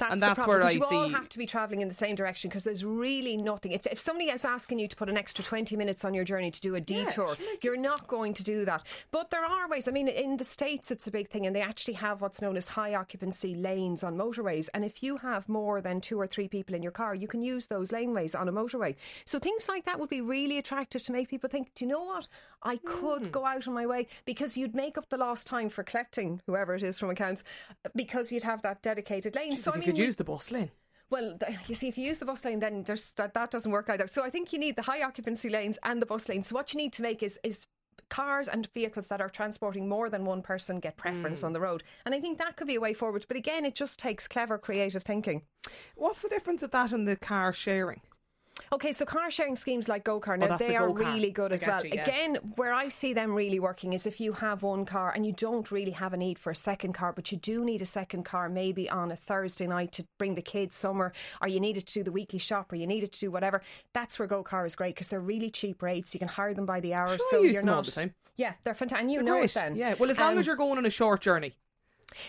That's 0.00 0.12
And 0.12 0.20
the 0.22 0.26
that's 0.26 0.34
problem, 0.38 0.58
where 0.60 0.66
I 0.66 0.70
you 0.72 0.84
all 0.84 1.08
have 1.10 1.28
to 1.28 1.38
be 1.38 1.46
travelling 1.46 1.82
in 1.82 1.88
the 1.88 1.94
same 1.94 2.16
direction 2.16 2.48
because 2.48 2.64
there's 2.64 2.84
really 2.84 3.36
nothing. 3.36 3.72
If, 3.72 3.86
if 3.86 4.00
somebody 4.00 4.30
is 4.30 4.44
asking 4.44 4.78
you 4.80 4.88
to 4.88 4.96
put 4.96 5.08
an 5.08 5.16
extra 5.16 5.44
20 5.44 5.76
minutes 5.76 6.04
on 6.04 6.14
your 6.14 6.24
journey 6.24 6.50
to 6.50 6.60
do 6.60 6.74
a 6.74 6.80
detour, 6.80 7.36
you're 7.62 7.76
not 7.76 8.08
going 8.08 8.34
to 8.34 8.42
do 8.42 8.64
that. 8.64 8.82
But 9.12 9.30
there 9.30 9.44
are 9.44 9.68
ways. 9.68 9.86
I 9.86 9.92
mean, 9.92 10.08
in 10.08 10.38
the 10.38 10.44
States, 10.44 10.90
it's 10.90 11.06
a 11.06 11.10
big 11.10 11.28
thing, 11.28 11.46
and 11.46 11.54
they 11.54 11.60
actually 11.60 11.94
have 11.94 12.20
what's 12.22 12.40
known 12.42 12.56
as 12.56 12.66
high 12.66 12.94
occupancy 12.94 13.54
lanes 13.54 14.02
on 14.02 14.16
motorways. 14.16 14.68
And 14.74 14.84
if 14.84 15.02
you 15.02 15.18
have 15.18 15.48
more 15.48 15.80
than 15.80 16.00
two 16.00 16.18
or 16.18 16.26
three 16.26 16.48
people 16.48 16.74
in 16.74 16.82
your 16.82 16.92
car, 16.92 17.14
you 17.14 17.28
can 17.28 17.42
use 17.42 17.66
those 17.66 17.90
laneways 17.90 18.38
on 18.38 18.48
a 18.48 18.52
motorway. 18.52 18.96
So 19.26 19.38
things 19.38 19.68
like 19.68 19.84
that 19.84 20.00
would 20.00 20.08
be 20.08 20.22
really 20.22 20.56
attractive 20.58 21.04
to 21.04 21.12
make 21.12 21.28
people 21.28 21.50
think, 21.50 21.74
do 21.74 21.84
you 21.84 21.90
know 21.90 22.02
what? 22.02 22.26
I 22.62 22.78
could 22.78 23.22
Hmm. 23.26 23.30
go 23.30 23.44
out 23.46 23.68
on 23.68 23.74
my 23.74 23.86
way 23.86 24.06
because 24.24 24.56
you'd 24.56 24.74
make 24.74 24.96
up 24.98 25.08
the 25.10 25.16
lost 25.18 25.46
time 25.46 25.68
for 25.68 25.82
collecting 25.82 26.40
whoever 26.46 26.74
it 26.74 26.82
is 26.82 26.98
from 26.98 27.10
accounts 27.10 27.42
because 27.94 28.30
you'd 28.32 28.42
have 28.42 28.62
that 28.62 28.82
dedicated 28.82 29.34
lane. 29.34 29.56
so 29.58 29.72
I 29.72 29.76
mean, 29.76 29.88
you 29.88 29.89
could 29.90 29.98
we- 29.98 30.06
use 30.06 30.16
the 30.16 30.24
bus 30.24 30.50
lane. 30.50 30.70
well, 31.10 31.36
you 31.66 31.74
see, 31.74 31.88
if 31.88 31.98
you 31.98 32.04
use 32.04 32.20
the 32.20 32.24
bus 32.24 32.44
lane, 32.44 32.60
then 32.60 32.84
there's 32.84 33.10
that, 33.12 33.34
that 33.34 33.50
doesn't 33.50 33.72
work 33.72 33.88
either. 33.90 34.06
So 34.06 34.22
I 34.22 34.30
think 34.30 34.52
you 34.52 34.58
need 34.58 34.76
the 34.76 34.82
high 34.82 35.02
occupancy 35.02 35.50
lanes 35.50 35.78
and 35.82 36.00
the 36.00 36.06
bus 36.06 36.28
lanes. 36.28 36.46
So 36.46 36.54
what 36.54 36.72
you 36.72 36.78
need 36.78 36.92
to 36.94 37.02
make 37.02 37.22
is 37.22 37.38
is 37.42 37.66
cars 38.10 38.48
and 38.48 38.68
vehicles 38.74 39.08
that 39.08 39.20
are 39.20 39.28
transporting 39.28 39.88
more 39.88 40.10
than 40.10 40.24
one 40.24 40.42
person 40.42 40.80
get 40.80 40.96
preference 40.96 41.40
hmm. 41.40 41.46
on 41.46 41.52
the 41.52 41.60
road. 41.60 41.82
And 42.04 42.14
I 42.14 42.20
think 42.20 42.38
that 42.38 42.56
could 42.56 42.66
be 42.66 42.74
a 42.74 42.80
way 42.80 42.92
forward. 42.92 43.24
But 43.28 43.36
again, 43.36 43.64
it 43.64 43.74
just 43.74 43.98
takes 43.98 44.28
clever, 44.28 44.58
creative 44.58 45.02
thinking. 45.02 45.42
What's 45.94 46.20
the 46.20 46.28
difference 46.28 46.62
with 46.62 46.72
that 46.72 46.92
and 46.92 47.06
the 47.06 47.16
car 47.16 47.52
sharing? 47.52 48.02
Okay, 48.72 48.92
so 48.92 49.04
car 49.04 49.30
sharing 49.30 49.56
schemes 49.56 49.88
like 49.88 50.04
GoCar 50.04 50.38
now 50.38 50.54
Oh, 50.54 50.56
they 50.56 50.68
the 50.68 50.76
are 50.76 50.92
really 50.92 51.30
good 51.30 51.52
I 51.52 51.54
as 51.56 51.66
well. 51.66 51.84
you, 51.84 51.92
yeah. 51.94 52.02
Again, 52.02 52.36
where 52.56 52.72
I 52.72 52.88
see 52.88 53.12
them 53.12 53.34
really 53.34 53.60
working 53.60 53.92
is 53.92 54.06
if 54.06 54.20
you 54.20 54.32
have 54.34 54.62
one 54.62 54.84
car 54.84 55.12
and 55.14 55.24
you 55.26 55.32
don't 55.32 55.70
really 55.70 55.90
have 55.92 56.12
a 56.12 56.16
need 56.16 56.38
for 56.38 56.50
a 56.50 56.56
second 56.56 56.92
car, 56.92 57.12
but 57.12 57.30
you 57.32 57.38
do 57.38 57.64
need 57.64 57.82
a 57.82 57.86
second 57.86 58.24
car 58.24 58.48
maybe 58.48 58.88
on 58.90 59.10
a 59.10 59.16
Thursday 59.16 59.66
night 59.66 59.92
to 59.92 60.04
bring 60.18 60.34
the 60.34 60.42
kids 60.42 60.74
somewhere, 60.76 61.12
or 61.42 61.48
you 61.48 61.60
need 61.60 61.76
it 61.76 61.86
to 61.86 61.92
do 61.94 62.02
the 62.02 62.12
weekly 62.12 62.38
shop, 62.38 62.72
or 62.72 62.76
you 62.76 62.86
need 62.86 63.02
it 63.04 63.12
to 63.12 63.20
do 63.20 63.30
whatever. 63.30 63.62
That's 63.94 64.18
where 64.18 64.28
GoCar 64.28 64.66
is 64.66 64.74
great 64.76 64.94
because 64.94 65.08
they're 65.08 65.20
really 65.20 65.50
cheap 65.50 65.82
rates. 65.82 66.14
You 66.14 66.18
can 66.18 66.28
hire 66.28 66.54
them 66.54 66.66
by 66.66 66.80
the 66.80 66.94
hour, 66.94 67.08
Sure, 67.08 67.18
so 67.30 67.42
you're 67.42 67.62
not. 67.62 67.84
the 67.86 67.90
time. 67.92 68.14
Yeah, 68.36 68.52
they're 68.64 68.74
fantastic. 68.74 69.02
And 69.02 69.12
you 69.12 69.18
They're 69.18 69.24
know 69.26 69.38
great. 69.40 69.50
it 69.50 69.54
then. 69.54 69.76
Yeah. 69.76 69.94
Well, 69.98 70.10
as 70.10 70.18
long 70.18 70.32
Um, 70.32 70.38
as 70.38 70.46
you're 70.46 70.56
going 70.56 70.78
on 70.78 70.86
a 70.86 70.90
short 70.90 71.20
journey. 71.20 71.54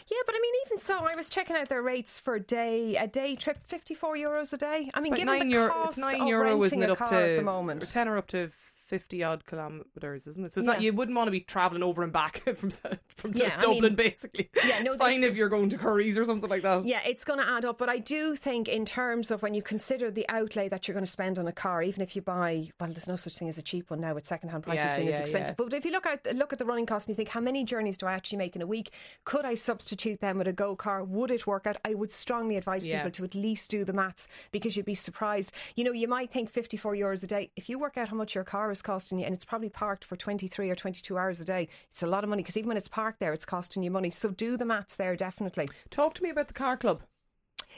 Yeah, 0.09 0.17
but 0.25 0.35
I 0.35 0.39
mean, 0.41 0.53
even 0.65 0.77
so, 0.77 0.99
I 1.05 1.15
was 1.15 1.29
checking 1.29 1.55
out 1.55 1.69
their 1.69 1.81
rates 1.81 2.19
for 2.19 2.35
a 2.35 2.39
day 2.39 2.95
a 2.95 3.07
day 3.07 3.35
trip, 3.35 3.57
fifty 3.67 3.93
four 3.93 4.15
euros 4.15 4.53
a 4.53 4.57
day. 4.57 4.89
I 4.93 5.01
mean, 5.01 5.13
given 5.13 5.27
nine 5.27 5.47
the 5.47 5.53
euro, 5.53 5.69
cost 5.69 5.97
it's 5.97 6.07
nine 6.07 6.21
of 6.21 6.27
euro, 6.27 6.57
renting 6.57 6.65
isn't 6.65 6.83
it? 6.83 6.89
a 6.89 6.93
Up 6.93 6.97
car 6.97 7.09
to 7.09 7.15
at 7.15 7.35
the 7.37 7.43
moment, 7.43 7.89
ten 7.89 8.07
or 8.07 8.17
up 8.17 8.27
to 8.27 8.51
fifty 8.91 9.23
odd 9.23 9.45
kilometers, 9.45 10.27
isn't 10.27 10.43
it? 10.45 10.53
So 10.53 10.59
it's 10.59 10.67
Yeah. 10.67 10.73
not 10.73 10.81
you 10.81 10.91
wouldn't 10.93 11.15
want 11.15 11.27
to 11.27 11.31
be 11.31 11.39
travelling 11.39 11.81
over 11.81 12.03
and 12.03 12.11
back 12.11 12.39
from 12.55 12.69
from 13.07 13.31
Yeah, 13.33 13.57
Dublin, 13.59 13.81
mean- 13.81 13.95
basically. 13.95 14.49
Yeah, 14.65 14.81
no, 14.83 14.91
it's 14.91 14.97
fine 14.97 15.23
if 15.23 15.35
you're 15.37 15.49
going 15.49 15.69
to 15.69 15.77
Curry's 15.77 16.17
or 16.17 16.25
something 16.25 16.49
like 16.49 16.61
that. 16.63 16.85
Yeah, 16.85 16.99
it's 17.05 17.23
going 17.23 17.39
to 17.39 17.47
add 17.49 17.63
up. 17.65 17.77
But 17.77 17.87
I 17.89 17.99
do 17.99 18.35
think, 18.35 18.67
in 18.67 18.85
terms 18.85 19.31
of 19.31 19.41
when 19.41 19.53
you 19.53 19.61
consider 19.61 20.11
the 20.11 20.25
outlay 20.29 20.67
that 20.69 20.87
you're 20.87 20.93
going 20.93 21.05
to 21.05 21.11
spend 21.11 21.39
on 21.39 21.47
a 21.47 21.51
car, 21.53 21.81
even 21.81 22.01
if 22.01 22.15
you 22.15 22.21
buy, 22.21 22.69
well, 22.79 22.89
there's 22.89 23.07
no 23.07 23.15
such 23.15 23.37
thing 23.37 23.47
as 23.47 23.57
a 23.57 23.61
cheap 23.61 23.89
one 23.89 24.01
now 24.01 24.13
with 24.13 24.25
second-hand 24.25 24.63
prices 24.63 24.91
Yeah, 24.91 24.97
being 24.97 25.07
as 25.09 25.19
expensive. 25.19 25.55
But 25.55 25.73
if 25.73 25.85
you 25.85 25.91
look 25.91 26.05
at 26.05 26.35
look 26.35 26.51
at 26.53 26.59
the 26.59 26.65
running 26.65 26.85
costs 26.85 27.07
and 27.07 27.13
you 27.13 27.15
think, 27.15 27.29
how 27.29 27.39
many 27.39 27.63
journeys 27.63 27.97
do 27.97 28.05
I 28.07 28.13
actually 28.13 28.39
make 28.39 28.55
in 28.55 28.61
a 28.61 28.67
week? 28.67 28.91
Could 29.23 29.45
I 29.45 29.55
substitute 29.55 30.19
them 30.19 30.37
with 30.37 30.47
a 30.47 30.53
Go 30.53 30.75
car? 30.75 31.03
Would 31.03 31.31
it 31.31 31.47
work 31.47 31.65
out? 31.65 31.77
I 31.85 31.93
would 31.93 32.11
strongly 32.11 32.57
advise 32.57 32.85
people 32.85 33.11
to 33.11 33.23
at 33.23 33.35
least 33.35 33.71
do 33.71 33.85
the 33.85 33.93
maths 33.93 34.27
because 34.51 34.75
you'd 34.75 34.85
be 34.85 34.95
surprised. 34.95 35.53
You 35.75 35.83
know, 35.85 35.91
you 35.93 36.07
might 36.07 36.29
think 36.31 36.49
54 36.49 36.95
euros 36.95 37.23
a 37.23 37.27
day. 37.27 37.51
If 37.55 37.69
you 37.69 37.79
work 37.79 37.97
out 37.97 38.09
how 38.09 38.15
much 38.17 38.35
your 38.35 38.43
car 38.43 38.71
is 38.71 38.80
costing 38.81 39.19
you, 39.19 39.25
and 39.25 39.33
it's 39.33 39.45
probably 39.45 39.69
parked 39.69 40.05
for 40.05 40.15
23 40.15 40.69
or 40.69 40.75
22 40.75 41.17
hours 41.17 41.39
a 41.39 41.45
day, 41.45 41.67
it's 41.89 42.03
a 42.03 42.07
lot 42.07 42.23
of 42.23 42.29
money 42.29 42.43
because 42.43 42.57
even 42.57 42.69
when 42.69 42.77
it's 42.77 42.87
parked 42.87 43.19
there, 43.19 43.33
it's 43.33 43.45
costing 43.45 43.83
you 43.83 43.91
money. 43.91 44.11
So 44.11 44.29
do 44.29 44.57
the 44.57 44.65
maths 44.65 44.95
there, 44.95 45.15
definitely. 45.15 45.69
Talk 45.89 46.13
to 46.15 46.23
me 46.23 46.29
about 46.29 46.47
the 46.47 46.53
car 46.53 46.77
club. 46.77 47.01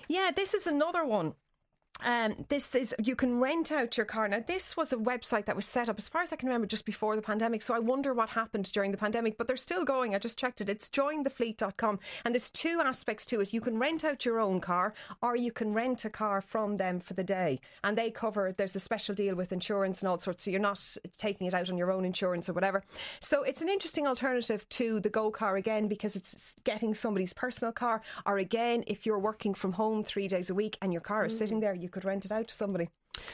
Yeah, 0.08 0.32
this 0.36 0.54
is 0.54 0.68
another 0.68 1.06
one. 1.06 1.34
Um, 2.04 2.46
this 2.50 2.76
is 2.76 2.94
you 3.02 3.16
can 3.16 3.40
rent 3.40 3.72
out 3.72 3.96
your 3.96 4.06
car. 4.06 4.28
Now, 4.28 4.44
this 4.46 4.76
was 4.76 4.92
a 4.92 4.98
website 4.98 5.46
that 5.46 5.56
was 5.56 5.66
set 5.66 5.88
up, 5.88 5.98
as 5.98 6.10
far 6.10 6.22
as 6.22 6.34
I 6.34 6.36
can 6.36 6.48
remember, 6.50 6.68
just 6.68 6.86
before 6.86 7.16
the 7.16 7.22
pandemic. 7.22 7.62
So 7.62 7.74
I 7.74 7.80
wonder 7.80 8.14
what 8.14 8.30
happened 8.30 8.72
during 8.74 8.92
the 8.92 8.98
pandemic, 8.98 9.38
but 9.38 9.48
they're 9.48 9.58
still 9.58 9.86
going. 9.86 10.14
I 10.14 10.20
just 10.20 10.38
checked 10.38 10.60
it. 10.60 10.70
It's 10.70 10.90
jointhefleet.com, 10.90 12.00
and 12.26 12.36
there's 12.36 12.52
two 12.52 12.82
aspects 12.84 13.26
to 13.28 13.40
it. 13.42 13.54
You 13.54 13.62
can 13.62 13.80
rent 13.80 14.04
out 14.04 14.26
your 14.26 14.40
own 14.40 14.60
car, 14.60 14.94
or 15.22 15.36
you 15.36 15.52
can 15.52 15.74
rent 15.74 16.04
a 16.06 16.10
car 16.10 16.42
from 16.42 16.78
them 16.78 17.00
for 17.00 17.14
the 17.14 17.24
day, 17.24 17.62
and 17.84 17.98
they 17.98 18.12
cover. 18.12 18.52
There's 18.52 18.76
a 18.76 18.82
special 18.82 19.16
deal 19.16 19.36
with 19.36 19.54
insurance 19.54 20.02
and 20.02 20.10
all 20.10 20.20
sorts, 20.20 20.44
so 20.44 20.52
you're 20.52 20.60
not 20.60 20.84
taking 21.18 21.48
it 21.48 21.54
out 21.54 21.70
on 21.70 21.78
your 21.78 21.92
own 21.92 22.04
insurance 22.04 22.50
or 22.50 22.54
whatever. 22.54 22.84
So 23.22 23.44
it's 23.44 23.62
an 23.62 23.70
interesting 23.70 24.08
alternative 24.08 24.68
to 24.70 25.00
the 25.00 25.10
Go 25.10 25.32
car 25.32 25.56
again 25.56 25.88
because 25.88 26.16
it's 26.16 26.58
getting 26.64 26.94
somebody's 26.94 27.34
personal 27.34 27.72
car, 27.72 28.02
or 28.26 28.40
again, 28.40 28.84
if 28.88 29.06
you're 29.06 29.20
working 29.20 29.54
from 29.54 29.72
home 29.72 30.04
three 30.04 30.28
days 30.28 30.50
a 30.50 30.54
week 30.54 30.78
and 30.82 30.92
your 30.92 31.02
car 31.02 31.26
is 31.26 31.38
sitting 31.38 31.60
there, 31.62 31.74
you 31.74 31.90
could 31.94 32.04
rent 32.04 32.26
it 32.26 32.32
out 32.32 32.48
to 32.50 32.56
somebody. 32.56 32.90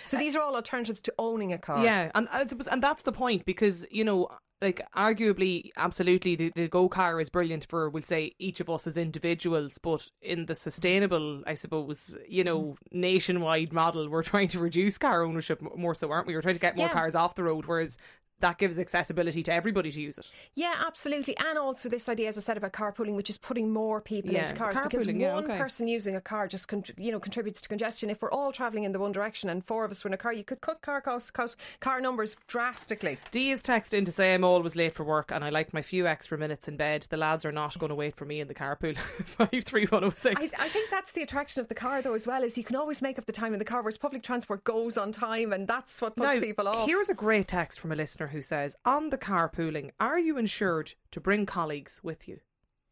So 0.05 0.17
these 0.17 0.35
are 0.35 0.41
all 0.41 0.55
alternatives 0.55 1.01
to 1.03 1.13
owning 1.17 1.53
a 1.53 1.57
car. 1.57 1.83
Yeah, 1.83 2.11
and 2.13 2.27
uh, 2.31 2.45
and 2.71 2.83
that's 2.83 3.03
the 3.03 3.13
point 3.13 3.45
because 3.45 3.85
you 3.89 4.03
know, 4.03 4.27
like 4.61 4.81
arguably, 4.95 5.69
absolutely, 5.77 6.35
the, 6.35 6.51
the 6.53 6.67
go 6.67 6.89
car 6.89 7.21
is 7.21 7.29
brilliant 7.29 7.65
for 7.69 7.89
we'll 7.89 8.03
say 8.03 8.33
each 8.39 8.59
of 8.59 8.69
us 8.69 8.85
as 8.85 8.97
individuals, 8.97 9.79
but 9.81 10.05
in 10.21 10.47
the 10.47 10.55
sustainable, 10.55 11.43
I 11.47 11.55
suppose, 11.55 12.13
you 12.27 12.43
know, 12.43 12.75
nationwide 12.91 13.71
model, 13.71 14.09
we're 14.09 14.21
trying 14.23 14.49
to 14.49 14.59
reduce 14.59 14.97
car 14.97 15.23
ownership 15.23 15.61
more 15.77 15.95
so, 15.95 16.11
aren't 16.11 16.27
we? 16.27 16.35
We're 16.35 16.41
trying 16.41 16.55
to 16.55 16.59
get 16.59 16.75
more 16.75 16.87
Yeah. 16.87 16.93
cars 16.93 17.15
off 17.15 17.35
the 17.35 17.43
road, 17.43 17.65
whereas 17.65 17.97
that 18.39 18.57
gives 18.57 18.79
accessibility 18.79 19.43
to 19.43 19.53
everybody 19.53 19.91
to 19.91 20.01
use 20.01 20.17
it. 20.17 20.29
Yeah, 20.55 20.73
absolutely. 20.85 21.37
And 21.37 21.57
also 21.57 21.89
this 21.89 22.07
idea, 22.09 22.27
as 22.27 22.37
I 22.37 22.41
said, 22.41 22.57
about 22.57 22.73
carpooling, 22.73 23.15
which 23.15 23.29
is 23.29 23.37
putting 23.37 23.71
more 23.71 24.01
people 24.01 24.31
Yeah, 24.31 24.41
into 24.41 24.55
cars 24.55 24.79
because 24.81 25.07
one 25.07 25.19
yeah, 25.19 25.35
okay. 25.37 25.57
person 25.57 25.87
using 25.87 26.15
a 26.15 26.21
car 26.21 26.47
just 26.47 26.67
con- 26.67 26.83
you 26.97 27.11
know 27.11 27.19
contributes 27.19 27.61
to 27.61 27.69
congestion. 27.69 28.09
If 28.09 28.21
we're 28.21 28.31
all 28.31 28.51
travelling 28.51 28.83
in 28.83 28.91
the 28.91 28.99
one 28.99 29.11
direction 29.11 29.49
and 29.49 29.65
four 29.65 29.85
of 29.85 29.91
us 29.91 30.03
were 30.03 30.09
in 30.09 30.13
a 30.13 30.17
car, 30.17 30.33
you 30.33 30.43
could 30.43 30.61
cut 30.61 30.81
car 30.81 31.01
costs, 31.01 31.31
cut 31.31 31.55
car 31.79 32.01
numbers 32.01 32.35
drastically. 32.47 33.17
D 33.31 33.51
is 33.51 33.61
texted 33.61 33.93
in 33.93 34.05
to 34.05 34.11
say 34.11 34.33
I'm 34.33 34.43
always 34.43 34.75
late 34.75 34.93
for 34.93 35.03
work 35.03 35.31
and 35.31 35.43
I 35.43 35.49
like 35.49 35.73
my 35.73 35.81
few 35.81 36.07
extra 36.07 36.37
minutes 36.37 36.67
in 36.67 36.77
bed. 36.77 37.07
The 37.09 37.17
lads 37.17 37.45
are 37.45 37.51
not 37.51 37.77
going 37.77 37.89
to 37.89 37.95
wait 37.95 38.15
for 38.15 38.25
me 38.25 38.39
in 38.39 38.47
the 38.47 38.55
carpool. 38.55 38.97
Five 39.25 39.63
three 39.63 39.85
one 39.85 40.01
zero 40.01 40.13
six. 40.15 40.51
I, 40.57 40.65
I 40.65 40.69
think 40.69 40.89
that's 40.89 41.11
the 41.11 41.21
attraction 41.21 41.61
of 41.61 41.67
the 41.67 41.75
car, 41.75 42.01
though, 42.01 42.13
as 42.13 42.25
well, 42.27 42.43
is 42.43 42.57
you 42.57 42.63
can 42.63 42.75
always 42.75 43.01
make 43.01 43.17
up 43.19 43.25
the 43.25 43.31
time 43.31 43.53
in 43.53 43.59
the 43.59 43.65
car, 43.65 43.81
whereas 43.81 43.97
public 43.97 44.23
transport 44.23 44.63
goes 44.63 44.97
on 44.97 45.11
time, 45.11 45.53
and 45.53 45.67
that's 45.67 46.01
what 46.01 46.15
puts 46.15 46.35
Now, 46.37 46.41
people 46.41 46.67
off. 46.67 46.85
Here's 46.87 47.09
a 47.09 47.13
great 47.13 47.47
text 47.47 47.79
from 47.79 47.91
a 47.91 47.95
listener 47.95 48.27
who 48.29 48.41
says, 48.41 48.75
On 48.85 49.09
the 49.09 49.17
carpooling, 49.17 49.91
are 49.99 50.19
you 50.19 50.37
insured 50.37 50.93
to 51.11 51.19
bring 51.19 51.45
colleagues 51.45 52.01
with 52.03 52.27
you 52.27 52.39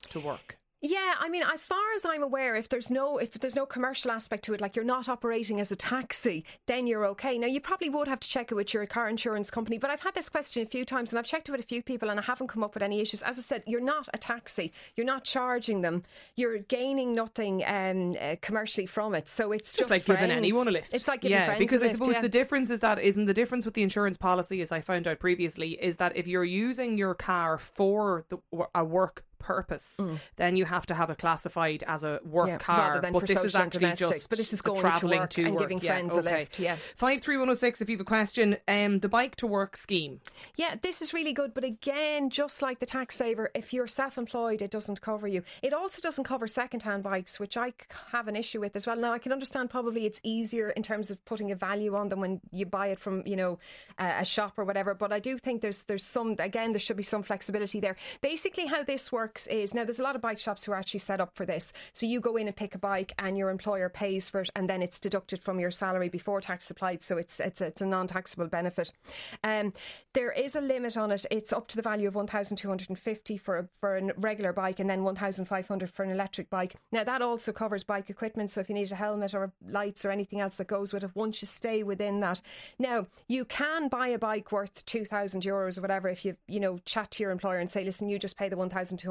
to 0.10 0.20
work? 0.20 0.58
Yeah, 0.82 1.16
I 1.20 1.28
mean, 1.28 1.42
as 1.52 1.66
far 1.66 1.94
as 1.96 2.06
I'm 2.06 2.22
aware, 2.22 2.56
if 2.56 2.70
there's 2.70 2.92
no 2.92 3.18
if 3.18 3.32
there's 3.32 3.56
no 3.56 3.66
commercial 3.66 4.12
aspect 4.12 4.44
to 4.46 4.54
it, 4.54 4.62
like 4.62 4.76
you're 4.76 4.86
not 4.86 5.10
operating 5.10 5.60
as 5.60 5.72
a 5.72 5.76
taxi, 5.76 6.46
then 6.68 6.86
you're 6.86 7.04
okay. 7.08 7.40
Now 7.40 7.48
you 7.48 7.60
probably 7.60 7.90
would 7.90 8.08
have 8.08 8.20
to 8.20 8.30
check 8.30 8.52
it 8.52 8.56
with 8.56 8.76
your 8.76 8.86
car 8.86 9.10
insurance 9.10 9.50
company, 9.50 9.80
but 9.80 9.90
I've 9.90 10.02
had 10.02 10.14
this 10.14 10.30
question 10.30 10.62
a 10.62 10.68
few 10.68 10.86
times 10.86 11.12
and 11.12 11.18
I've 11.18 11.26
checked 11.26 11.50
it 11.50 11.52
with 11.52 11.62
a 11.62 11.68
few 11.68 11.82
people 11.82 12.12
and 12.12 12.20
I 12.20 12.24
haven't 12.24 12.50
come 12.50 12.64
up 12.64 12.76
with 12.76 12.84
any 12.84 13.02
issues. 13.02 13.24
As 13.24 13.40
I 13.40 13.42
said, 13.42 13.64
you're 13.66 13.82
not 13.82 14.08
a 14.14 14.20
taxi, 14.20 14.72
you're 14.96 15.08
not 15.08 15.24
charging 15.24 15.82
them, 15.82 16.04
you're 16.36 16.60
gaining 16.60 17.16
nothing 17.16 17.64
um, 17.66 18.16
uh, 18.22 18.36
commercially 18.42 18.86
from 18.86 19.16
it. 19.16 19.28
So 19.30 19.54
it's 19.54 19.70
just, 19.70 19.80
just 19.80 19.90
like 19.90 20.04
friends. 20.04 20.22
giving 20.22 20.36
anyone 20.36 20.68
a 20.68 20.72
lift. 20.72 20.94
It's 20.94 21.08
like 21.08 21.22
giving 21.22 21.40
yeah, 21.40 21.46
friends 21.46 21.60
because 21.60 21.82
I 21.82 21.88
lift, 21.88 21.98
suppose 21.98 22.16
yeah. 22.16 22.22
the 22.22 22.30
difference 22.30 22.70
is 22.70 22.82
that 22.82 23.00
isn't 23.00 23.26
the 23.26 23.34
difference 23.34 23.66
with 23.66 23.74
the 23.74 23.82
insurance 23.82 24.16
policy, 24.16 24.62
as 24.62 24.72
I 24.72 24.82
found 24.82 25.08
out 25.08 25.18
previously, 25.18 25.72
is 25.72 25.96
that 25.96 26.16
if 26.16 26.28
you're 26.28 26.44
using 26.44 27.00
your 27.00 27.16
car 27.16 27.58
for 27.58 28.26
the, 28.30 28.38
a 28.76 28.86
work 28.86 29.24
purpose, 29.40 30.00
then 30.36 30.56
you 30.56 30.66
have 30.66 30.86
to 30.88 30.94
have 30.94 31.10
it 31.10 31.18
classified 31.18 31.84
as 31.88 32.04
a 32.04 32.20
work 32.26 32.48
Mm. 32.48 32.52
Yeah, 32.52 32.58
car. 32.60 33.02
than 33.02 33.14
but 33.14 33.28
this 33.28 33.44
is 33.44 33.56
actually 33.56 33.94
just 33.94 34.30
But 34.30 34.38
this 34.38 34.54
is 34.54 34.62
going 34.62 34.78
to 34.78 34.82
travelling 34.82 35.20
work 35.22 35.30
to 35.32 35.44
and 35.44 35.56
work. 35.56 35.64
giving 35.64 35.80
Yeah, 35.80 35.92
friends 35.94 36.16
a 36.16 36.22
lift, 36.22 36.60
yeah. 36.60 36.78
five 36.96 37.22
three 37.22 37.38
one 37.38 37.48
zero 37.48 37.56
six. 37.56 37.82
If 37.82 37.90
you 37.90 37.96
have 37.98 38.02
a 38.02 38.06
question, 38.06 38.58
um, 38.68 39.00
the 39.00 39.10
bike 39.10 39.36
to 39.38 39.48
work 39.48 39.76
scheme. 39.76 40.22
Yeah, 40.56 40.76
this 40.82 41.02
is 41.02 41.14
really 41.14 41.34
good. 41.34 41.54
But 41.54 41.64
again, 41.64 42.30
just 42.30 42.62
like 42.62 42.80
the 42.80 42.86
tax 42.86 43.16
saver, 43.16 43.52
if 43.54 43.74
you're 43.74 43.88
self 43.88 44.18
employed, 44.18 44.62
it 44.62 44.72
doesn't 44.72 45.02
cover 45.02 45.28
you. 45.28 45.44
It 45.62 45.74
also 45.74 46.02
doesn't 46.02 46.24
cover 46.24 46.48
second 46.48 46.84
hand 46.84 47.04
bikes, 47.04 47.40
which 47.40 47.58
I 47.58 47.74
have 48.12 48.28
an 48.28 48.36
issue 48.36 48.60
with 48.62 48.76
as 48.76 48.88
well. 48.88 48.96
Now, 48.96 49.12
I 49.14 49.20
can 49.20 49.32
understand 49.34 49.70
probably 49.70 50.06
it's 50.06 50.20
easier 50.24 50.70
in 50.70 50.84
terms 50.84 51.12
of 51.12 51.24
putting 51.26 51.52
a 51.52 51.56
value 51.56 51.96
on 51.96 52.10
them 52.10 52.22
when 52.22 52.40
you 52.52 52.66
buy 52.66 52.88
it 52.88 53.00
from, 53.00 53.24
you 53.26 53.36
know, 53.36 53.60
a, 54.00 54.22
a 54.22 54.26
shop 54.26 54.54
or 54.58 54.64
whatever. 54.64 54.94
But 54.94 55.12
I 55.12 55.20
do 55.20 55.38
think 55.38 55.62
there's 55.62 55.84
there's 55.84 56.06
some, 56.06 56.36
again, 56.40 56.72
there 56.72 56.80
should 56.80 56.98
be 56.98 57.04
some 57.04 57.24
flexibility 57.24 57.80
there. 57.80 57.96
Basically, 58.22 58.66
how 58.68 58.84
this 58.84 59.12
works 59.12 59.27
is 59.50 59.74
now 59.74 59.84
there's 59.84 60.00
a 60.00 60.04
lot 60.04 60.16
of 60.16 60.22
bike 60.22 60.40
shops 60.40 60.64
who 60.64 60.72
are 60.72 60.76
actually 60.76 61.00
set 61.00 61.20
up 61.20 61.36
for 61.36 61.46
this. 61.46 61.74
So 61.94 62.06
you 62.06 62.20
go 62.20 62.38
in 62.38 62.48
and 62.48 62.56
pick 62.56 62.76
a 62.76 62.78
bike 62.78 63.14
and 63.20 63.38
your 63.38 63.50
employer 63.50 63.90
pays 63.90 64.30
for 64.30 64.42
it 64.42 64.50
and 64.56 64.70
then 64.70 64.82
it's 64.82 65.00
deducted 65.00 65.42
from 65.42 65.60
your 65.60 65.72
salary 65.72 66.10
before 66.10 66.42
tax 66.42 66.70
applied. 66.70 67.04
So 67.04 67.18
it's, 67.18 67.40
it's, 67.40 67.62
it's 67.62 67.82
a 67.82 67.86
non 67.86 68.08
taxable 68.08 68.48
benefit. 68.48 68.94
Um, 69.44 69.74
there 70.14 70.32
is 70.32 70.56
a 70.56 70.62
limit 70.62 70.98
on 70.98 71.12
it. 71.12 71.26
It's 71.32 71.54
up 71.54 71.68
to 71.70 71.76
the 71.76 71.82
value 71.82 72.08
of 72.08 72.16
1,250 72.16 73.38
for 73.38 73.58
a, 73.58 73.68
for 73.80 73.98
a 73.98 74.14
regular 74.18 74.54
bike 74.54 74.80
and 74.80 74.90
then 74.90 75.04
1,500 75.04 75.92
for 75.92 76.04
an 76.04 76.12
electric 76.12 76.50
bike. 76.50 76.76
Now 76.92 77.04
that 77.04 77.22
also 77.22 77.52
covers 77.52 77.84
bike 77.84 78.10
equipment. 78.10 78.50
So 78.50 78.62
if 78.62 78.70
you 78.70 78.76
need 78.76 78.92
a 78.92 78.96
helmet 78.96 79.34
or 79.34 79.52
lights 79.68 80.06
or 80.06 80.12
anything 80.12 80.40
else 80.40 80.56
that 80.56 80.68
goes 80.68 80.94
with 80.94 81.04
it, 81.04 81.12
once 81.16 81.42
you 81.42 81.48
stay 81.48 81.84
within 81.84 82.20
that. 82.22 82.42
Now 82.80 83.08
you 83.28 83.46
can 83.46 83.90
buy 83.90 84.08
a 84.10 84.20
bike 84.20 84.52
worth 84.52 84.86
2,000 84.86 85.42
euros 85.44 85.78
or 85.78 85.82
whatever 85.82 86.10
if 86.10 86.26
you 86.26 86.36
you 86.48 86.60
know 86.60 86.80
chat 86.86 87.12
to 87.12 87.24
your 87.24 87.32
employer 87.32 87.58
and 87.58 87.70
say, 87.70 87.84
listen, 87.84 88.10
you 88.10 88.20
just 88.20 88.38
pay 88.38 88.50
the 88.50 88.56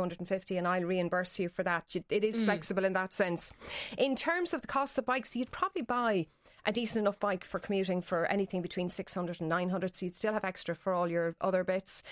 1,250 0.07 0.57
and 0.57 0.69
I'll 0.69 0.83
reimburse 0.83 1.39
you 1.39 1.49
for 1.49 1.63
that. 1.63 1.85
It 2.09 2.25
is 2.25 2.43
flexible 2.43 2.85
in 2.85 2.93
that 2.95 3.15
sense. 3.15 3.51
In 3.99 4.17
terms 4.17 4.55
of 4.55 4.61
the 4.61 4.67
cost 4.67 4.99
of 4.99 5.07
bikes, 5.07 5.35
you'd 5.35 5.51
probably 5.51 5.83
buy 5.83 6.27
a 6.65 6.73
decent 6.73 7.05
enough 7.05 7.19
bike 7.21 7.45
for 7.45 7.61
commuting 7.61 8.03
for 8.03 8.27
anything 8.27 8.61
between 8.61 8.89
600 8.89 9.41
and 9.41 9.49
900 9.49 9.95
so 9.95 10.07
you'd 10.07 10.17
still 10.17 10.33
have 10.33 10.45
extra 10.45 10.75
for 10.75 10.93
all 10.93 11.09
your 11.09 11.37
other 11.41 11.63
bits. 11.63 12.03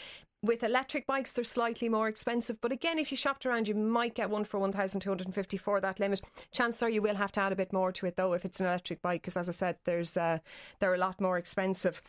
With 0.43 0.63
electric 0.63 1.07
bikes 1.07 1.33
they're 1.33 1.45
slightly 1.45 1.89
more 1.89 2.07
expensive. 2.07 2.61
But 2.61 2.71
again 2.71 2.99
if 2.99 3.11
you 3.11 3.17
shopped 3.17 3.47
around 3.47 3.67
you 3.67 3.75
might 3.75 4.15
get 4.15 4.31
one 4.31 4.45
for 4.45 4.61
1250 4.61 5.57
for 5.57 5.81
that 5.81 5.99
limit. 5.99 6.21
Chances 6.53 6.83
are 6.83 6.91
you 6.91 7.03
will 7.03 7.17
have 7.17 7.33
to 7.33 7.41
add 7.41 7.53
a 7.53 7.57
bit 7.57 7.73
more 7.73 7.91
to 7.93 8.07
it 8.07 8.17
though 8.17 8.33
if 8.33 8.45
it's 8.45 8.61
an 8.61 8.67
electric 8.67 9.03
bike 9.03 9.23
because 9.23 9.37
as 9.37 9.49
i 9.49 9.53
said 9.53 9.77
there's 9.85 10.17
uh, 10.17 10.39
they're 10.79 10.95
a 10.95 10.99
lot 10.99 11.21
more 11.21 11.37
expensive. 11.37 12.01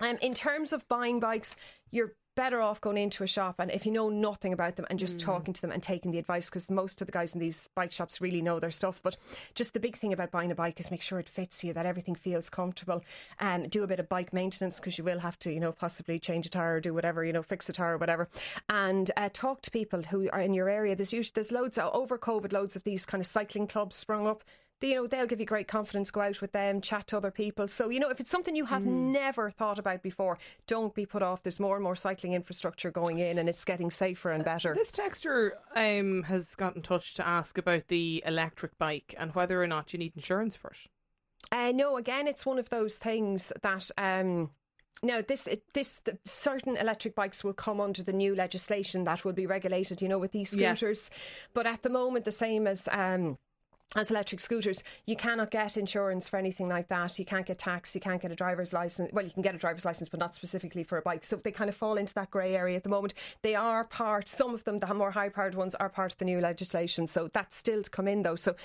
Um, 0.00 0.18
in 0.20 0.34
terms 0.34 0.72
of 0.72 0.86
buying 0.88 1.20
bikes, 1.20 1.56
you're 1.90 2.12
better 2.36 2.60
off 2.60 2.80
going 2.80 2.98
into 2.98 3.24
a 3.24 3.26
shop 3.26 3.56
and 3.58 3.70
if 3.70 3.84
you 3.84 3.90
know 3.90 4.08
nothing 4.08 4.52
about 4.52 4.76
them 4.76 4.86
and 4.90 4.98
just 4.98 5.18
talking 5.18 5.54
to 5.54 5.60
them 5.60 5.72
and 5.72 5.82
taking 5.82 6.12
the 6.12 6.18
advice 6.18 6.48
because 6.48 6.70
most 6.70 7.00
of 7.00 7.06
the 7.06 7.12
guys 7.12 7.34
in 7.34 7.40
these 7.40 7.68
bike 7.74 7.90
shops 7.90 8.20
really 8.20 8.42
know 8.42 8.60
their 8.60 8.70
stuff. 8.70 9.00
But 9.02 9.16
just 9.54 9.72
the 9.72 9.80
big 9.80 9.96
thing 9.96 10.12
about 10.12 10.30
buying 10.30 10.52
a 10.52 10.54
bike 10.54 10.78
is 10.78 10.90
make 10.90 11.02
sure 11.02 11.18
it 11.18 11.28
fits 11.28 11.64
you, 11.64 11.72
that 11.72 11.86
everything 11.86 12.14
feels 12.14 12.50
comfortable. 12.50 13.02
Um, 13.40 13.68
do 13.68 13.82
a 13.82 13.86
bit 13.86 13.98
of 13.98 14.08
bike 14.08 14.32
maintenance 14.32 14.78
because 14.78 14.98
you 14.98 15.04
will 15.04 15.18
have 15.18 15.38
to, 15.40 15.52
you 15.52 15.60
know, 15.60 15.72
possibly 15.72 16.18
change 16.18 16.46
a 16.46 16.50
tire 16.50 16.76
or 16.76 16.80
do 16.80 16.94
whatever, 16.94 17.24
you 17.24 17.32
know, 17.32 17.42
fix 17.42 17.68
a 17.68 17.72
tire 17.72 17.94
or 17.94 17.98
whatever. 17.98 18.28
And 18.68 19.10
uh, 19.16 19.30
talk 19.32 19.62
to 19.62 19.70
people 19.70 20.02
who 20.02 20.28
are 20.30 20.40
in 20.40 20.54
your 20.54 20.68
area. 20.68 20.94
There's 20.94 21.12
usually 21.12 21.32
there's 21.34 21.52
loads 21.52 21.78
of, 21.78 21.94
over 21.94 22.18
COVID, 22.18 22.52
loads 22.52 22.76
of 22.76 22.84
these 22.84 23.06
kind 23.06 23.20
of 23.20 23.26
cycling 23.26 23.66
clubs 23.66 23.96
sprung 23.96 24.26
up 24.26 24.44
you 24.82 24.94
know 24.94 25.06
they'll 25.06 25.26
give 25.26 25.40
you 25.40 25.46
great 25.46 25.68
confidence 25.68 26.10
go 26.10 26.20
out 26.20 26.40
with 26.40 26.52
them 26.52 26.80
chat 26.80 27.06
to 27.06 27.16
other 27.16 27.30
people 27.30 27.66
so 27.66 27.88
you 27.88 27.98
know 27.98 28.10
if 28.10 28.20
it's 28.20 28.30
something 28.30 28.54
you 28.54 28.66
have 28.66 28.84
never 28.84 29.50
thought 29.50 29.78
about 29.78 30.02
before 30.02 30.38
don't 30.66 30.94
be 30.94 31.06
put 31.06 31.22
off 31.22 31.42
there's 31.42 31.60
more 31.60 31.76
and 31.76 31.82
more 31.84 31.96
cycling 31.96 32.34
infrastructure 32.34 32.90
going 32.90 33.18
in 33.18 33.38
and 33.38 33.48
it's 33.48 33.64
getting 33.64 33.90
safer 33.90 34.30
and 34.30 34.44
better 34.44 34.74
This 34.74 34.92
texter 34.92 35.52
um, 35.74 36.22
has 36.24 36.54
got 36.54 36.76
in 36.76 36.82
touch 36.82 37.14
to 37.14 37.26
ask 37.26 37.56
about 37.58 37.88
the 37.88 38.22
electric 38.26 38.76
bike 38.78 39.14
and 39.18 39.34
whether 39.34 39.62
or 39.62 39.66
not 39.66 39.92
you 39.92 39.98
need 39.98 40.12
insurance 40.16 40.56
for 40.56 40.70
it. 40.70 40.78
Uh, 41.52 41.72
no, 41.72 41.96
again, 41.96 42.26
it's 42.26 42.44
one 42.44 42.58
of 42.58 42.68
those 42.70 42.96
things 42.96 43.52
that. 43.62 43.90
Um, 43.96 44.50
now, 45.02 45.22
this 45.26 45.46
it, 45.46 45.62
this 45.74 46.00
the, 46.00 46.18
certain 46.24 46.76
electric 46.76 47.14
bikes 47.14 47.44
will 47.44 47.52
come 47.52 47.80
under 47.80 48.02
the 48.02 48.12
new 48.12 48.34
legislation 48.34 49.04
that 49.04 49.24
will 49.24 49.32
be 49.32 49.46
regulated. 49.46 50.02
You 50.02 50.08
know, 50.08 50.18
with 50.18 50.32
these 50.32 50.52
Yes. 50.56 50.78
scooters, 50.78 51.10
but 51.54 51.66
at 51.66 51.82
the 51.82 51.90
moment, 51.90 52.24
the 52.24 52.32
same 52.32 52.66
as. 52.66 52.88
Um, 52.90 53.38
as 53.94 54.10
electric 54.10 54.40
scooters, 54.40 54.82
you 55.06 55.16
cannot 55.16 55.50
get 55.50 55.76
insurance 55.76 56.28
for 56.28 56.36
anything 56.36 56.68
like 56.68 56.88
that. 56.88 57.18
You 57.18 57.24
can't 57.24 57.46
get 57.46 57.58
tax. 57.58 57.94
You 57.94 58.00
can't 58.00 58.20
get 58.20 58.32
a 58.32 58.34
driver's 58.34 58.72
license. 58.72 59.10
Well, 59.12 59.24
you 59.24 59.30
can 59.30 59.42
get 59.42 59.54
a 59.54 59.58
driver's 59.58 59.84
license, 59.84 60.08
but 60.08 60.20
not 60.20 60.34
specifically 60.34 60.82
for 60.82 60.98
a 60.98 61.02
bike. 61.02 61.24
So 61.24 61.36
they 61.36 61.52
kind 61.52 61.70
of 61.70 61.76
fall 61.76 61.96
into 61.96 62.12
that 62.14 62.30
grey 62.30 62.56
area 62.56 62.76
at 62.76 62.82
the 62.82 62.88
moment. 62.88 63.14
They 63.42 63.54
are 63.54 63.84
part. 63.84 64.28
Some 64.28 64.54
of 64.54 64.64
them, 64.64 64.80
the 64.80 64.92
more 64.92 65.12
high-powered 65.12 65.54
ones, 65.54 65.74
are 65.76 65.88
part 65.88 66.12
of 66.12 66.18
the 66.18 66.24
new 66.24 66.40
legislation. 66.40 67.06
So 67.06 67.30
that's 67.32 67.56
still 67.56 67.82
to 67.82 67.90
come 67.90 68.08
in, 68.08 68.22
though. 68.22 68.36
So. 68.36 68.56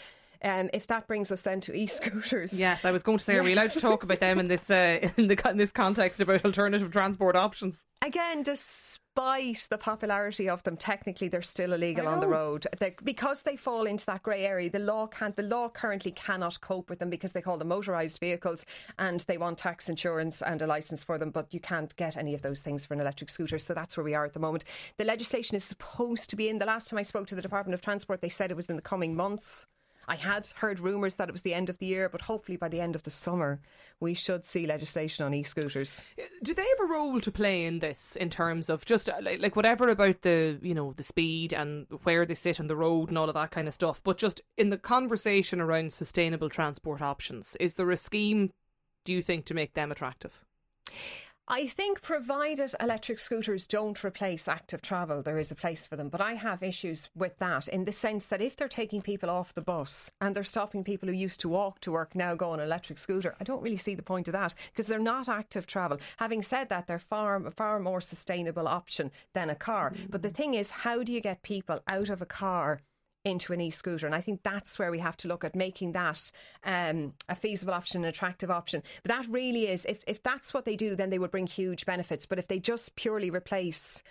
Um, 0.43 0.69
if 0.73 0.87
that 0.87 1.07
brings 1.07 1.31
us 1.31 1.41
then 1.41 1.61
to 1.61 1.73
e-scooters, 1.73 2.53
Yes, 2.53 2.85
I 2.85 2.91
was 2.91 3.03
going 3.03 3.17
to 3.17 3.23
say, 3.23 3.37
are 3.37 3.43
we 3.43 3.53
allowed 3.53 3.71
to 3.71 3.79
talk 3.79 4.03
about 4.03 4.19
them 4.19 4.39
in 4.39 4.47
this 4.47 4.69
uh, 4.69 5.09
in, 5.17 5.27
the, 5.27 5.49
in 5.49 5.57
this 5.57 5.71
context 5.71 6.19
about 6.19 6.45
alternative 6.45 6.91
transport 6.91 7.35
options? 7.35 7.85
again, 8.03 8.43
despite 8.43 9.67
the 9.69 9.77
popularity 9.77 10.49
of 10.49 10.63
them, 10.63 10.75
technically 10.75 11.27
they're 11.27 11.41
still 11.41 11.73
illegal 11.73 12.07
on 12.07 12.19
the 12.19 12.27
road 12.27 12.65
they, 12.79 12.95
because 13.03 13.43
they 13.43 13.55
fall 13.55 13.85
into 13.85 14.05
that 14.05 14.23
grey 14.23 14.45
area. 14.45 14.69
The 14.69 14.79
law 14.79 15.07
can't. 15.07 15.35
The 15.35 15.43
law 15.43 15.69
currently 15.69 16.11
cannot 16.11 16.59
cope 16.61 16.89
with 16.89 16.99
them 16.99 17.09
because 17.09 17.33
they 17.33 17.41
call 17.41 17.57
them 17.57 17.69
motorised 17.69 18.19
vehicles, 18.19 18.65
and 18.97 19.21
they 19.21 19.37
want 19.37 19.57
tax 19.57 19.89
insurance 19.89 20.41
and 20.41 20.61
a 20.61 20.67
license 20.67 21.03
for 21.03 21.17
them. 21.17 21.31
But 21.31 21.53
you 21.53 21.59
can't 21.59 21.95
get 21.95 22.17
any 22.17 22.33
of 22.33 22.41
those 22.41 22.61
things 22.61 22.85
for 22.85 22.93
an 22.93 22.99
electric 22.99 23.29
scooter. 23.29 23.59
So 23.59 23.73
that's 23.73 23.95
where 23.95 24.03
we 24.03 24.15
are 24.15 24.25
at 24.25 24.33
the 24.33 24.39
moment. 24.39 24.65
The 24.97 25.05
legislation 25.05 25.55
is 25.55 25.63
supposed 25.63 26.29
to 26.31 26.35
be 26.35 26.49
in. 26.49 26.59
The 26.59 26.65
last 26.65 26.89
time 26.89 26.99
I 26.99 27.03
spoke 27.03 27.27
to 27.27 27.35
the 27.35 27.41
Department 27.41 27.73
of 27.73 27.81
Transport, 27.81 28.21
they 28.21 28.29
said 28.29 28.51
it 28.51 28.57
was 28.57 28.69
in 28.69 28.75
the 28.75 28.81
coming 28.81 29.15
months. 29.15 29.67
I 30.11 30.15
had 30.15 30.45
heard 30.57 30.81
rumours 30.81 31.15
that 31.15 31.29
it 31.29 31.31
was 31.31 31.43
the 31.43 31.53
end 31.53 31.69
of 31.69 31.77
the 31.77 31.85
year, 31.85 32.09
but 32.09 32.19
hopefully 32.19 32.57
by 32.57 32.67
the 32.67 32.81
end 32.81 32.97
of 32.97 33.03
the 33.03 33.09
summer, 33.09 33.61
we 34.01 34.13
should 34.13 34.45
see 34.45 34.67
legislation 34.67 35.25
on 35.25 35.33
e 35.33 35.41
scooters. 35.41 36.01
Do 36.43 36.53
they 36.53 36.65
have 36.67 36.81
a 36.81 36.91
role 36.91 37.21
to 37.21 37.31
play 37.31 37.63
in 37.63 37.79
this 37.79 38.17
in 38.17 38.29
terms 38.29 38.69
of 38.69 38.83
just 38.83 39.09
uh, 39.09 39.13
like, 39.21 39.41
like 39.41 39.55
whatever 39.55 39.87
about 39.87 40.21
the 40.23 40.59
you 40.61 40.73
know 40.73 40.91
the 40.97 41.03
speed 41.03 41.53
and 41.53 41.87
where 42.03 42.25
they 42.25 42.35
sit 42.35 42.59
on 42.59 42.67
the 42.67 42.75
road 42.75 43.07
and 43.07 43.17
all 43.17 43.29
of 43.29 43.35
that 43.35 43.51
kind 43.51 43.69
of 43.69 43.73
stuff, 43.73 44.03
but 44.03 44.17
just 44.17 44.41
in 44.57 44.69
the 44.69 44.77
conversation 44.77 45.61
around 45.61 45.93
sustainable 45.93 46.49
transport 46.49 47.01
options, 47.01 47.55
is 47.61 47.75
there 47.75 47.89
a 47.89 47.95
scheme? 47.95 48.51
Do 49.05 49.13
you 49.13 49.21
think 49.21 49.45
to 49.45 49.53
make 49.53 49.75
them 49.75 49.93
attractive? 49.93 50.43
I 51.53 51.67
think, 51.67 52.01
provided 52.01 52.73
electric 52.79 53.19
scooters 53.19 53.67
don't 53.67 54.01
replace 54.05 54.47
active 54.47 54.81
travel, 54.81 55.21
there 55.21 55.37
is 55.37 55.51
a 55.51 55.55
place 55.55 55.85
for 55.85 55.97
them. 55.97 56.07
But 56.07 56.21
I 56.21 56.35
have 56.35 56.63
issues 56.63 57.09
with 57.13 57.37
that 57.39 57.67
in 57.67 57.83
the 57.83 57.91
sense 57.91 58.27
that 58.27 58.41
if 58.41 58.55
they're 58.55 58.69
taking 58.69 59.01
people 59.01 59.29
off 59.29 59.53
the 59.53 59.59
bus 59.59 60.09
and 60.21 60.33
they're 60.33 60.45
stopping 60.45 60.85
people 60.85 61.09
who 61.09 61.13
used 61.13 61.41
to 61.41 61.49
walk 61.49 61.81
to 61.81 61.91
work 61.91 62.15
now 62.15 62.35
go 62.35 62.51
on 62.51 62.61
an 62.61 62.67
electric 62.67 62.99
scooter, 62.99 63.35
I 63.37 63.43
don't 63.43 63.61
really 63.61 63.75
see 63.75 63.95
the 63.95 64.01
point 64.01 64.29
of 64.29 64.31
that 64.31 64.55
because 64.71 64.87
they're 64.87 64.97
not 64.97 65.27
active 65.27 65.67
travel. 65.67 65.97
Having 66.19 66.43
said 66.43 66.69
that, 66.69 66.87
they're 66.87 66.99
far, 66.99 67.51
far 67.51 67.81
more 67.81 67.99
sustainable 67.99 68.69
option 68.69 69.11
than 69.33 69.49
a 69.49 69.55
car. 69.55 69.91
But 70.09 70.21
the 70.21 70.29
thing 70.29 70.53
is, 70.53 70.71
how 70.71 71.03
do 71.03 71.11
you 71.11 71.19
get 71.19 71.43
people 71.43 71.81
out 71.89 72.07
of 72.07 72.21
a 72.21 72.25
car? 72.25 72.79
Into 73.23 73.53
an 73.53 73.61
e-scooter 73.61 74.05
and 74.05 74.15
I 74.15 74.21
think 74.21 74.41
that's 74.43 74.79
where 74.79 74.91
we 74.91 74.99
have 74.99 75.17
to 75.17 75.27
look 75.27 75.43
at 75.43 75.55
making 75.55 75.91
that 75.91 76.31
um, 76.63 77.13
a 77.29 77.35
feasible 77.35 77.73
option, 77.73 78.03
an 78.03 78.09
attractive 78.09 78.49
option. 78.49 78.81
But 79.03 79.09
that 79.09 79.27
really 79.29 79.67
is 79.67 79.85
if, 79.85 80.03
if 80.07 80.23
that's 80.23 80.53
what 80.53 80.65
they 80.65 80.75
do 80.75 80.95
then 80.95 81.09
they 81.09 81.19
would 81.19 81.31
bring 81.31 81.47
huge 81.47 81.85
benefits. 81.85 82.25
But 82.25 82.39
if 82.39 82.47
they 82.47 82.59
just 82.59 82.95
purely 82.95 83.29
replace 83.29 84.01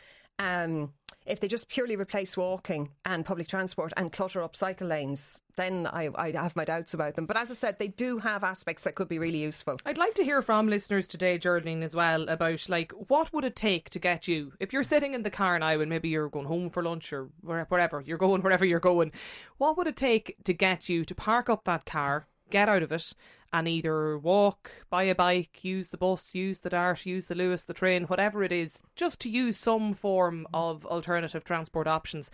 um, 0.40 0.92
if 1.26 1.38
they 1.38 1.48
just 1.48 1.68
purely 1.68 1.96
replace 1.96 2.36
walking 2.36 2.90
and 3.04 3.24
public 3.24 3.46
transport 3.46 3.92
and 3.96 4.10
clutter 4.10 4.42
up 4.42 4.56
cycle 4.56 4.88
lanes, 4.88 5.38
then 5.56 5.86
I, 5.86 6.08
I 6.14 6.32
have 6.32 6.56
my 6.56 6.64
doubts 6.64 6.94
about 6.94 7.14
them. 7.14 7.26
But 7.26 7.36
as 7.36 7.50
I 7.50 7.54
said, 7.54 7.78
they 7.78 7.88
do 7.88 8.18
have 8.18 8.42
aspects 8.42 8.84
that 8.84 8.94
could 8.94 9.08
be 9.08 9.18
really 9.18 9.42
useful. 9.42 9.76
I'd 9.84 9.98
like 9.98 10.14
to 10.14 10.24
hear 10.24 10.40
from 10.40 10.68
listeners 10.68 11.06
today, 11.06 11.36
Geraldine, 11.36 11.82
as 11.82 11.94
well, 11.94 12.28
about 12.28 12.68
like 12.70 12.92
what 13.08 13.32
would 13.34 13.44
it 13.44 13.54
take 13.54 13.90
to 13.90 13.98
get 13.98 14.26
you 14.26 14.54
if 14.58 14.72
you're 14.72 14.82
sitting 14.82 15.12
in 15.12 15.22
the 15.22 15.30
car 15.30 15.58
now 15.58 15.78
and 15.78 15.90
maybe 15.90 16.08
you're 16.08 16.30
going 16.30 16.46
home 16.46 16.70
for 16.70 16.82
lunch 16.82 17.12
or 17.12 17.28
wherever 17.42 18.00
you're 18.00 18.18
going, 18.18 18.42
wherever 18.42 18.64
you're 18.64 18.80
going. 18.80 19.12
What 19.58 19.76
would 19.76 19.86
it 19.86 19.96
take 19.96 20.36
to 20.44 20.54
get 20.54 20.88
you 20.88 21.04
to 21.04 21.14
park 21.14 21.50
up 21.50 21.64
that 21.64 21.84
car, 21.84 22.26
get 22.50 22.68
out 22.68 22.82
of 22.82 22.92
it, 22.92 23.14
and 23.52 23.66
either 23.66 24.18
walk, 24.18 24.70
buy 24.90 25.04
a 25.04 25.14
bike, 25.14 25.64
use 25.64 25.90
the 25.90 25.96
bus, 25.96 26.34
use 26.34 26.60
the 26.60 26.70
Dart, 26.70 27.04
use 27.06 27.26
the 27.26 27.34
Luas, 27.34 27.66
the 27.66 27.74
train, 27.74 28.04
whatever 28.04 28.42
it 28.42 28.52
is, 28.52 28.82
just 28.94 29.20
to 29.20 29.28
use 29.28 29.56
some 29.56 29.94
form 29.94 30.46
of 30.54 30.86
alternative 30.86 31.44
transport 31.44 31.86
options. 31.86 32.30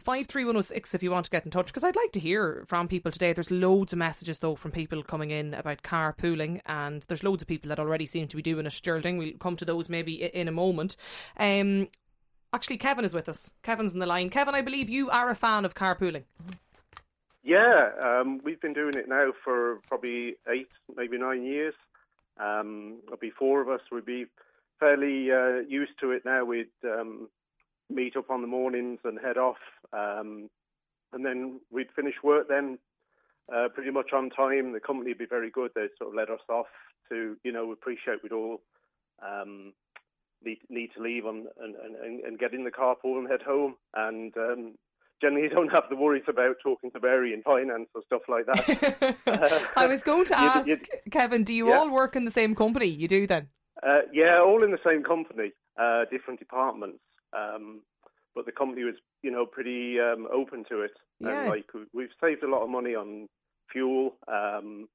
53106 0.00 0.94
if 0.94 1.02
you 1.04 1.10
want 1.10 1.24
to 1.24 1.30
get 1.30 1.44
in 1.44 1.52
touch 1.52 1.66
because 1.66 1.84
I'd 1.84 1.94
like 1.94 2.10
to 2.12 2.20
hear 2.20 2.64
from 2.66 2.88
people 2.88 3.12
today. 3.12 3.32
There's 3.32 3.50
loads 3.50 3.92
of 3.92 3.98
messages 3.98 4.40
though 4.40 4.56
from 4.56 4.72
people 4.72 5.02
coming 5.04 5.30
in 5.30 5.54
about 5.54 5.82
carpooling 5.82 6.60
and 6.66 7.04
there's 7.06 7.22
loads 7.22 7.42
of 7.42 7.48
people 7.48 7.68
that 7.68 7.78
already 7.78 8.06
seem 8.06 8.26
to 8.28 8.36
be 8.36 8.42
doing 8.42 8.66
it, 8.66 8.80
Geraldine. 8.82 9.18
We'll 9.18 9.38
come 9.38 9.56
to 9.56 9.64
those 9.64 9.88
maybe 9.88 10.24
in 10.24 10.48
a 10.48 10.52
moment. 10.52 10.96
Um, 11.36 11.88
actually, 12.52 12.78
Kevin 12.78 13.04
is 13.04 13.14
with 13.14 13.28
us. 13.28 13.52
Kevin's 13.62 13.94
in 13.94 14.00
the 14.00 14.06
line. 14.06 14.30
Kevin, 14.30 14.56
I 14.56 14.62
believe 14.62 14.88
you 14.88 15.10
are 15.10 15.30
a 15.30 15.36
fan 15.36 15.64
of 15.64 15.74
carpooling. 15.74 16.24
Yeah, 17.44 17.90
um, 18.02 18.40
we've 18.42 18.60
been 18.60 18.72
doing 18.72 18.94
it 18.96 19.06
now 19.06 19.32
for 19.44 19.80
probably 19.86 20.36
eight, 20.50 20.68
maybe 20.96 21.18
nine 21.18 21.44
years. 21.44 21.74
Um, 22.40 23.00
there'll 23.04 23.18
be 23.18 23.30
four 23.38 23.60
of 23.60 23.68
us. 23.68 23.82
We'd 23.92 24.06
be 24.06 24.24
fairly 24.80 25.30
uh, 25.30 25.60
used 25.68 25.92
to 26.00 26.12
it 26.12 26.24
now. 26.24 26.46
We'd 26.46 26.68
um, 26.84 27.28
meet 27.90 28.16
up 28.16 28.30
on 28.30 28.40
the 28.40 28.46
mornings 28.46 29.00
and 29.04 29.18
head 29.20 29.36
off, 29.36 29.58
um, 29.92 30.48
and 31.12 31.24
then 31.24 31.60
we'd 31.70 31.92
finish 31.94 32.14
work 32.24 32.48
then 32.48 32.78
uh, 33.54 33.68
pretty 33.74 33.90
much 33.90 34.14
on 34.14 34.30
time. 34.30 34.72
The 34.72 34.80
company 34.80 35.10
would 35.10 35.18
be 35.18 35.26
very 35.26 35.50
good. 35.50 35.72
They'd 35.74 35.90
sort 35.98 36.10
of 36.10 36.16
let 36.16 36.30
us 36.30 36.40
off 36.48 36.66
to, 37.10 37.36
you 37.44 37.52
know, 37.52 37.72
appreciate 37.72 38.22
we'd 38.22 38.32
all 38.32 38.62
um, 39.22 39.74
need, 40.42 40.60
need 40.70 40.92
to 40.96 41.02
leave 41.02 41.26
on, 41.26 41.46
and, 41.60 41.74
and, 41.76 42.20
and 42.20 42.38
get 42.38 42.54
in 42.54 42.64
the 42.64 42.70
carpool 42.70 43.18
and 43.18 43.28
head 43.28 43.42
home. 43.42 43.74
And 43.92 44.34
um, 44.38 44.74
generally, 45.20 45.44
you 45.44 45.50
don't 45.50 45.72
have 45.72 45.84
the 45.90 45.96
worries 45.96 46.24
about 46.28 46.56
talking 46.62 46.90
to 46.92 47.00
Mary 47.00 47.32
in 47.32 47.42
finance 47.42 47.88
or 47.94 48.02
stuff 48.06 48.22
like 48.28 48.46
that. 48.46 49.68
I 49.76 49.86
was 49.86 50.02
going 50.02 50.24
to 50.26 50.38
ask, 50.38 50.66
You'd- 50.66 50.86
Kevin, 51.10 51.44
do 51.44 51.54
you 51.54 51.68
Yeah. 51.68 51.78
all 51.78 51.90
work 51.90 52.16
in 52.16 52.24
the 52.24 52.30
same 52.30 52.54
company? 52.54 52.86
You 52.86 53.08
do 53.08 53.26
then? 53.26 53.48
Uh, 53.82 54.02
yeah, 54.12 54.40
all 54.40 54.62
in 54.64 54.70
the 54.70 54.78
same 54.86 55.02
company, 55.02 55.52
uh, 55.80 56.04
different 56.10 56.38
departments. 56.40 57.00
Um, 57.36 57.82
but 58.34 58.46
the 58.46 58.52
company 58.52 58.84
was, 58.84 58.94
you 59.22 59.30
know, 59.30 59.46
pretty 59.46 59.98
um, 60.00 60.26
open 60.32 60.64
to 60.70 60.80
it. 60.82 60.92
Yeah. 61.20 61.40
And 61.42 61.48
like 61.50 61.66
we- 61.74 61.86
we've 61.92 62.14
saved 62.22 62.42
a 62.42 62.48
lot 62.48 62.62
of 62.62 62.68
money 62.70 62.94
on 62.94 63.28
fuel. 63.72 64.16
Um, 64.28 64.88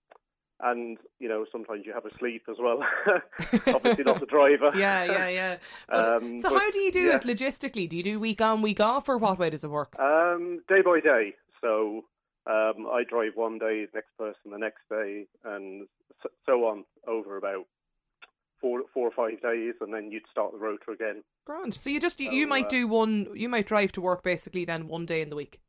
and 0.62 0.98
you 1.20 1.28
know, 1.30 1.46
sometimes 1.51 1.86
you 1.86 1.94
have 1.94 2.06
a 2.06 2.18
sleep 2.18 2.44
as 2.50 2.58
well. 2.60 2.80
Obviously, 3.74 4.04
not 4.04 4.20
the 4.20 4.25
driver. 4.25 4.72
Yeah, 4.75 5.04
yeah, 5.04 5.28
yeah. 5.39 5.58
But- 5.88 6.24
Um, 6.24 6.39
so, 6.39 6.50
but, 6.50 6.60
how 6.60 6.72
do 6.72 6.80
you 6.80 6.92
do 6.92 7.01
yeah. 7.01 7.16
it 7.18 7.24
logistically? 7.24 7.88
Do 7.88 7.98
you 7.98 8.04
do 8.04 8.20
week 8.20 8.42
on, 8.42 8.62
week 8.62 8.80
off, 8.80 9.10
or 9.10 9.18
what 9.18 9.39
way 9.39 9.50
does 9.50 9.63
it 9.63 9.70
work? 9.70 9.98
Um, 10.00 10.62
day 10.68 10.82
by 10.82 11.00
day. 11.00 11.36
So 11.62 12.04
um, 12.48 12.88
I 12.92 13.04
drive 13.08 13.34
one 13.36 13.58
day, 13.60 13.86
the 13.86 13.92
next 13.96 14.18
person 14.18 14.51
the 14.51 14.58
next 14.58 14.82
day, 14.89 15.25
and 15.44 15.88
so, 16.24 16.30
so 16.46 16.66
on 16.66 16.86
over 17.08 17.38
about 17.38 17.66
four, 18.62 18.84
four 18.94 19.08
or 19.08 19.12
five 19.12 19.42
days, 19.42 19.75
and 19.82 19.94
then 19.94 20.12
you'd 20.12 20.24
start 20.30 20.51
the 20.51 20.58
rotor 20.58 20.92
again. 20.92 21.24
Grand. 21.46 21.74
So 21.74 21.89
you 21.89 22.00
just 22.00 22.20
you, 22.20 22.32
you 22.32 22.48
might 22.48 22.66
uh, 22.66 22.70
do 22.70 22.88
one. 22.88 23.28
You 23.34 23.50
might 23.50 23.66
drive 23.68 23.92
to 23.94 24.01
work 24.01 24.24
basically 24.24 24.66
then 24.66 24.88
one 24.88 25.06
day 25.06 25.22
in 25.22 25.30
the 25.30 25.36
week. 25.36 25.60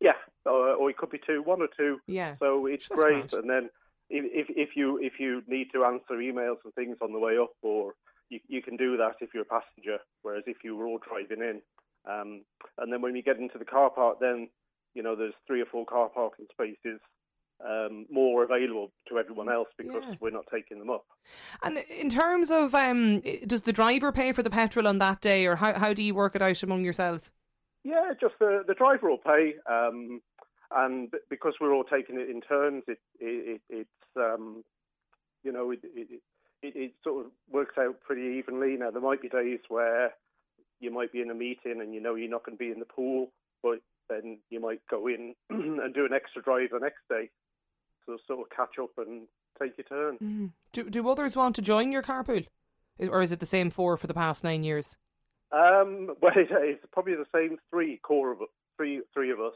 Yeah, 0.00 0.12
uh, 0.46 0.50
or 0.50 0.90
it 0.90 0.96
could 0.96 1.10
be 1.10 1.20
two, 1.24 1.42
one 1.42 1.62
or 1.62 1.68
two. 1.76 1.98
Yeah. 2.06 2.34
So 2.38 2.66
it's 2.66 2.88
That's 2.88 3.00
great. 3.00 3.30
grand. 3.30 3.32
And 3.34 3.50
then 3.50 3.70
if, 4.12 4.48
if 4.48 4.56
if 4.56 4.76
you 4.76 4.98
if 4.98 5.14
you 5.18 5.42
need 5.48 5.68
to 5.72 5.84
answer 5.84 6.14
emails 6.14 6.58
and 6.64 6.74
things 6.74 6.98
on 7.00 7.12
the 7.12 7.18
way 7.18 7.38
up, 7.38 7.50
or 7.62 7.94
you 8.28 8.38
you 8.46 8.62
can 8.62 8.76
do 8.76 8.96
that 8.98 9.16
if 9.20 9.30
you're 9.34 9.42
a 9.44 9.46
passenger. 9.46 9.98
Whereas 10.22 10.44
if 10.46 10.58
you 10.62 10.76
were 10.76 10.86
all 10.86 11.00
driving 11.08 11.42
in, 11.42 11.62
um, 12.10 12.44
and 12.78 12.92
then 12.92 13.00
when 13.00 13.16
you 13.16 13.22
get 13.22 13.38
into 13.38 13.58
the 13.58 13.64
car 13.64 13.90
park, 13.90 14.18
then 14.20 14.48
you 14.94 15.02
know 15.02 15.16
there's 15.16 15.34
three 15.46 15.62
or 15.62 15.66
four 15.66 15.86
car 15.86 16.08
parking 16.08 16.46
spaces. 16.52 17.00
Um, 17.64 18.06
more 18.10 18.42
available 18.42 18.90
to 19.08 19.18
everyone 19.20 19.48
else 19.48 19.68
because 19.78 20.02
Yeah. 20.02 20.16
we're 20.18 20.30
not 20.30 20.46
taking 20.52 20.80
them 20.80 20.90
up. 20.90 21.04
And 21.62 21.78
in 21.78 22.10
terms 22.10 22.50
of, 22.50 22.74
um, 22.74 23.20
does 23.46 23.62
the 23.62 23.72
driver 23.72 24.10
pay 24.10 24.32
for 24.32 24.42
the 24.42 24.50
petrol 24.50 24.88
on 24.88 24.98
that 24.98 25.20
day, 25.20 25.46
or 25.46 25.54
how 25.54 25.78
how 25.78 25.92
do 25.92 26.02
you 26.02 26.12
work 26.12 26.34
it 26.34 26.42
out 26.42 26.60
among 26.64 26.82
yourselves? 26.82 27.30
Yeah, 27.84 28.14
just 28.20 28.34
the 28.40 28.64
the 28.66 28.74
driver 28.74 29.10
will 29.10 29.18
pay, 29.18 29.54
um, 29.70 30.20
and 30.74 31.12
because 31.30 31.54
we're 31.60 31.72
all 31.74 31.84
taking 31.84 32.18
it 32.18 32.28
in 32.30 32.40
turns, 32.40 32.84
it, 32.88 32.98
it, 33.20 33.60
it 33.70 33.78
it's 33.80 34.16
um, 34.16 34.64
you 35.44 35.52
know 35.52 35.70
it, 35.70 35.80
it 35.82 36.20
it 36.62 36.92
sort 37.02 37.26
of 37.26 37.32
works 37.50 37.74
out 37.78 38.00
pretty 38.00 38.38
evenly. 38.38 38.76
Now 38.76 38.90
there 38.90 39.02
might 39.02 39.22
be 39.22 39.28
days 39.28 39.60
where 39.68 40.12
you 40.80 40.90
might 40.92 41.12
be 41.12 41.20
in 41.20 41.30
a 41.30 41.34
meeting 41.34 41.80
and 41.80 41.94
you 41.94 42.00
know 42.00 42.14
you're 42.14 42.30
not 42.30 42.44
going 42.44 42.56
to 42.58 42.64
be 42.64 42.70
in 42.70 42.78
the 42.78 42.84
pool, 42.84 43.32
but 43.62 43.80
then 44.08 44.38
you 44.50 44.60
might 44.60 44.80
go 44.90 45.06
in 45.06 45.34
and 45.50 45.94
do 45.94 46.04
an 46.04 46.12
extra 46.12 46.42
drive 46.42 46.70
the 46.72 46.78
next 46.78 47.00
day, 47.08 47.30
so 48.06 48.16
sort 48.26 48.40
of 48.40 48.56
catch 48.56 48.78
up 48.80 48.90
and 48.98 49.26
take 49.60 49.72
your 49.78 49.84
turn. 49.84 50.52
Do 50.72 50.88
do 50.90 51.08
others 51.08 51.36
want 51.36 51.56
to 51.56 51.62
join 51.62 51.92
your 51.92 52.02
carpool, 52.02 52.46
or 52.98 53.22
is 53.22 53.32
it 53.32 53.40
the 53.40 53.46
same 53.46 53.70
four 53.70 53.96
for 53.96 54.06
the 54.06 54.14
past 54.14 54.42
nine 54.44 54.62
years? 54.64 54.96
Um, 55.52 56.14
well, 56.22 56.32
it- 56.36 56.48
it's 56.50 56.84
probably 56.92 57.14
the 57.14 57.26
same 57.34 57.58
three 57.70 57.98
core 58.02 58.32
of 58.32 58.38
three 58.76 59.02
three 59.14 59.30
of 59.30 59.40
us. 59.40 59.54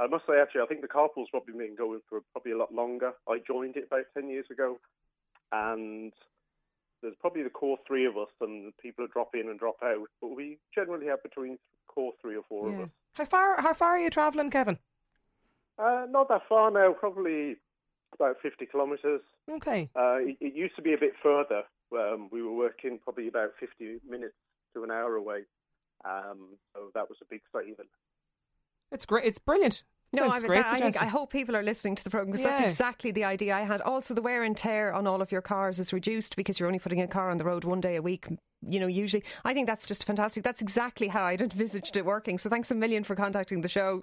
I 0.00 0.06
must 0.06 0.26
say, 0.26 0.40
actually, 0.40 0.62
I 0.62 0.66
think 0.66 0.80
the 0.80 0.88
carpool's 0.88 1.28
probably 1.30 1.52
been 1.54 1.76
going 1.76 2.00
for 2.08 2.20
probably 2.32 2.52
a 2.52 2.56
lot 2.56 2.72
longer. 2.72 3.12
I 3.28 3.38
joined 3.46 3.76
it 3.76 3.84
about 3.90 4.06
ten 4.14 4.28
years 4.28 4.46
ago, 4.50 4.78
and 5.52 6.12
there's 7.02 7.14
probably 7.20 7.42
the 7.42 7.50
core 7.50 7.78
three 7.86 8.06
of 8.06 8.16
us, 8.16 8.28
and 8.40 8.72
people 8.78 9.04
that 9.04 9.12
drop 9.12 9.34
in 9.34 9.48
and 9.50 9.58
drop 9.58 9.76
out. 9.82 10.08
But 10.20 10.34
we 10.34 10.58
generally 10.74 11.06
have 11.06 11.22
between 11.22 11.58
core 11.86 12.12
three 12.22 12.36
or 12.36 12.42
four 12.48 12.68
of 12.70 12.74
Yeah. 12.78 12.82
us. 12.84 12.90
How 13.12 13.24
far 13.26 13.60
how 13.60 13.74
far 13.74 13.90
are 13.90 13.98
you 13.98 14.10
travelling, 14.10 14.50
Kevin? 14.50 14.78
Uh, 15.78 16.06
not 16.08 16.28
that 16.28 16.42
far 16.48 16.70
now, 16.70 16.92
probably 16.92 17.56
about 18.14 18.36
fifty 18.40 18.64
kilometres. 18.66 19.20
Okay. 19.50 19.90
Uh, 19.94 20.16
it, 20.20 20.36
it 20.40 20.54
used 20.54 20.76
to 20.76 20.82
be 20.82 20.94
a 20.94 20.98
bit 20.98 21.12
further. 21.22 21.64
Um, 21.92 22.28
we 22.30 22.40
were 22.40 22.52
working 22.52 23.00
probably 23.02 23.26
about 23.26 23.50
50 23.58 23.98
minutes 24.08 24.34
to 24.74 24.84
an 24.84 24.92
hour 24.92 25.16
away. 25.16 25.42
Um, 26.04 26.56
so 26.72 26.92
that 26.94 27.08
was 27.08 27.18
a 27.20 27.24
big 27.28 27.40
saving. 27.52 27.88
It's 28.92 29.06
great. 29.06 29.24
It's 29.24 29.38
brilliant. 29.38 29.82
No, 30.12 30.28
I, 30.28 30.40
great. 30.40 30.64
that, 30.64 30.74
I 30.74 30.78
think 30.78 31.00
I 31.00 31.06
hope 31.06 31.30
people 31.30 31.56
are 31.56 31.62
listening 31.62 31.94
to 31.94 32.02
the 32.02 32.10
program 32.10 32.32
because 32.32 32.44
that's 32.44 32.60
exactly 32.60 33.12
the 33.12 33.22
idea 33.22 33.54
I 33.54 33.60
had. 33.60 33.80
Also, 33.80 34.12
the 34.12 34.22
wear 34.22 34.42
and 34.42 34.56
tear 34.56 34.92
on 34.92 35.06
all 35.06 35.22
of 35.22 35.30
your 35.30 35.40
cars 35.40 35.78
is 35.78 35.92
reduced 35.92 36.34
because 36.34 36.58
you're 36.58 36.66
only 36.66 36.80
putting 36.80 37.00
a 37.00 37.06
car 37.06 37.30
on 37.30 37.38
the 37.38 37.44
road 37.44 37.62
one 37.62 37.80
day 37.80 37.94
a 37.94 38.02
week. 38.02 38.26
You 38.60 38.80
know, 38.80 38.88
usually, 38.88 39.22
I 39.44 39.54
think 39.54 39.68
that's 39.68 39.86
just 39.86 40.04
fantastic. 40.04 40.42
That's 40.42 40.60
exactly 40.60 41.06
how 41.06 41.22
I'd 41.22 41.40
envisaged 41.40 41.96
it 41.96 42.04
working. 42.04 42.38
So, 42.38 42.50
thanks 42.50 42.72
a 42.72 42.74
million 42.74 43.04
for 43.04 43.14
contacting 43.14 43.60
the 43.60 43.68
show. 43.68 44.02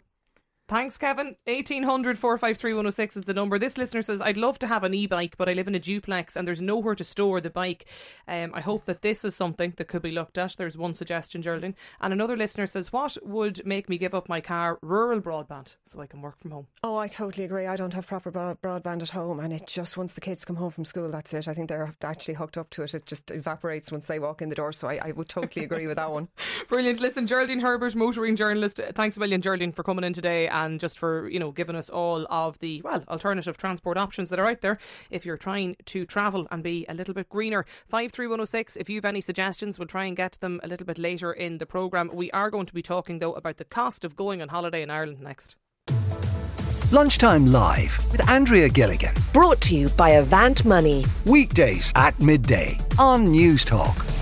Thanks, 0.68 0.98
Kevin. 0.98 1.38
1800 1.46 2.20
453 2.20 2.74
106 2.74 3.16
is 3.16 3.24
the 3.24 3.34
number. 3.34 3.58
This 3.58 3.78
listener 3.78 4.02
says, 4.02 4.20
I'd 4.20 4.36
love 4.36 4.60
to 4.60 4.68
have 4.68 4.84
an 4.84 4.94
e 4.94 5.08
bike, 5.08 5.38
but 5.38 5.48
I 5.48 5.54
live 5.54 5.70
in 5.70 5.76
a 5.76 5.80
duplex 5.80 6.36
and 6.36 6.46
there's 6.46 6.62
nowhere 6.62 6.94
to 6.96 7.06
store 7.06 7.40
the 7.40 7.50
bike. 7.50 7.86
Um, 8.28 8.52
I 8.54 8.60
hope 8.60 8.84
that 8.84 9.02
this 9.02 9.24
is 9.24 9.34
something 9.34 9.74
that 9.78 9.88
could 9.88 10.02
be 10.02 10.12
looked 10.12 10.38
at. 10.38 10.56
There's 10.58 10.78
one 10.78 10.94
suggestion, 10.94 11.42
Geraldine. 11.42 11.74
And 12.02 12.12
another 12.12 12.36
listener 12.36 12.68
says, 12.68 12.92
What 12.92 13.18
would 13.24 13.66
make 13.66 13.88
me 13.88 13.98
give 13.98 14.14
up 14.14 14.28
my 14.28 14.42
car? 14.42 14.78
Rural 14.82 15.22
broadband, 15.22 15.78
so 15.86 16.02
I 16.02 16.06
can 16.06 16.22
work 16.22 16.38
from 16.38 16.52
home. 16.52 16.68
Oh, 16.84 16.98
I 16.98 17.08
totally 17.08 17.46
agree. 17.46 17.66
I 17.66 17.78
don't 17.78 17.94
have 17.94 18.06
proper 18.06 18.30
broad- 18.30 18.62
broadband 18.62 19.04
at 19.04 19.12
home, 19.12 19.40
and 19.40 19.54
it 19.54 19.68
just 19.68 19.96
once 19.96 20.16
the 20.16 20.22
kids 20.22 20.44
come 20.44 20.58
home 20.58 20.72
from 20.72 20.84
school, 20.84 21.10
that's 21.10 21.34
it. 21.34 21.48
I 21.48 21.54
think 21.54 21.70
they're 21.70 21.96
actually 22.04 22.34
hooked 22.34 22.58
up 22.58 22.70
to 22.72 22.84
it. 22.84 22.94
It 22.94 23.06
just 23.06 23.32
evaporates 23.32 23.90
once 23.90 24.08
they 24.08 24.20
walk 24.20 24.42
in 24.42 24.50
the 24.50 24.56
door. 24.56 24.74
So, 24.74 24.90
I, 24.90 25.00
I 25.02 25.12
would 25.12 25.30
totally 25.30 25.64
agree 25.64 25.88
with 25.88 25.96
that 25.96 26.12
one. 26.12 26.28
Brilliant. 26.68 27.00
Listen, 27.00 27.26
Geraldine 27.26 27.62
Herbert, 27.62 27.96
motoring 27.96 28.36
journalist. 28.36 28.82
Thanks 28.96 29.16
a 29.16 29.22
million, 29.22 29.42
Geraldine, 29.42 29.72
for 29.72 29.84
coming 29.84 30.04
in 30.04 30.12
today 30.12 30.50
and 30.58 30.80
just 30.80 30.98
for 30.98 31.30
you 31.30 31.40
know 31.40 31.52
giving 31.52 31.76
us 31.76 31.90
all 31.90 32.26
of 32.30 32.60
the 32.60 32.82
well 32.82 33.04
alternative 33.08 33.58
transport 33.58 33.98
options 33.98 34.30
that 34.30 34.40
are 34.40 34.48
out 34.48 34.62
there 34.62 34.78
if 35.10 35.26
you're 35.26 35.38
trying 35.38 35.76
to 35.86 36.06
travel 36.06 36.48
and 36.52 36.64
be 36.64 36.86
a 36.90 36.94
little 36.94 37.14
bit 37.14 37.30
greener. 37.30 37.66
Five 37.88 38.12
three 38.12 38.28
one 38.28 38.40
zero 38.40 38.46
six. 38.46 38.76
If 38.76 38.90
you've 38.90 39.06
any 39.06 39.22
suggestions, 39.22 39.78
we'll 39.78 39.88
try 39.88 40.06
and 40.06 40.18
get 40.18 40.34
them 40.42 40.60
a 40.64 40.68
little 40.68 40.86
bit 40.86 40.98
later 40.98 41.32
in 41.32 41.60
the 41.60 41.66
program. 41.66 42.10
We 42.14 42.32
are 42.32 42.50
going 42.50 42.66
to 42.66 42.74
be 42.74 42.82
talking 42.82 43.20
though 43.20 43.34
about 43.34 43.58
the 43.58 43.66
cost 43.66 44.04
of 44.04 44.16
going 44.16 44.42
on 44.42 44.50
holiday 44.50 44.82
in 44.82 44.90
Ireland 44.90 45.22
next. 45.22 45.56
Lunchtime 46.92 47.48
Live 47.48 48.00
with 48.12 48.28
Andrea 48.30 48.70
Gilligan. 48.70 49.14
Brought 49.34 49.60
to 49.62 49.76
you 49.76 49.90
by 49.90 50.12
Avant 50.12 50.64
Money. 50.64 51.06
Weekdays 51.26 51.92
at 51.96 52.18
midday 52.20 52.80
on 52.98 53.28
News 53.28 53.66
Talk. 53.66 54.17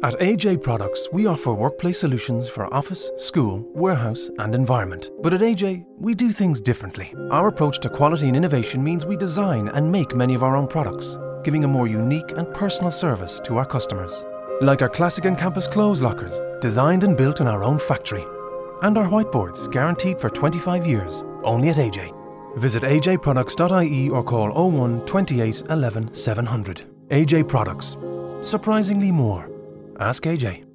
At 0.00 0.14
AJ 0.20 0.62
Products, 0.62 1.08
we 1.12 1.26
offer 1.26 1.52
workplace 1.52 1.98
solutions 1.98 2.48
for 2.48 2.72
office, 2.72 3.10
school, 3.16 3.68
warehouse, 3.74 4.30
and 4.38 4.54
environment. 4.54 5.10
But 5.22 5.34
at 5.34 5.40
AJ, 5.40 5.84
we 5.98 6.14
do 6.14 6.30
things 6.30 6.60
differently. 6.60 7.12
Our 7.32 7.48
approach 7.48 7.80
to 7.80 7.88
quality 7.88 8.28
and 8.28 8.36
innovation 8.36 8.84
means 8.84 9.04
we 9.04 9.16
design 9.16 9.66
and 9.66 9.90
make 9.90 10.14
many 10.14 10.34
of 10.34 10.44
our 10.44 10.54
own 10.54 10.68
products, 10.68 11.18
giving 11.42 11.64
a 11.64 11.68
more 11.68 11.88
unique 11.88 12.30
and 12.36 12.54
personal 12.54 12.92
service 12.92 13.40
to 13.40 13.56
our 13.58 13.66
customers. 13.66 14.24
Like 14.60 14.82
our 14.82 14.88
classic 14.88 15.24
and 15.24 15.36
campus 15.36 15.66
clothes 15.66 16.00
lockers, 16.00 16.40
designed 16.60 17.02
and 17.02 17.16
built 17.16 17.40
in 17.40 17.48
our 17.48 17.64
own 17.64 17.80
factory. 17.80 18.24
And 18.82 18.96
our 18.96 19.08
whiteboards, 19.08 19.68
guaranteed 19.72 20.20
for 20.20 20.30
25 20.30 20.86
years, 20.86 21.24
only 21.42 21.70
at 21.70 21.76
AJ. 21.76 22.14
Visit 22.56 22.84
ajproducts.ie 22.84 24.10
or 24.10 24.22
call 24.22 24.70
01 24.70 25.06
28 25.06 25.64
11 25.70 26.14
700. 26.14 26.86
AJ 27.08 27.48
Products. 27.48 27.96
Surprisingly 28.40 29.10
more. 29.10 29.57
Ask 29.98 30.22
AJ. 30.26 30.67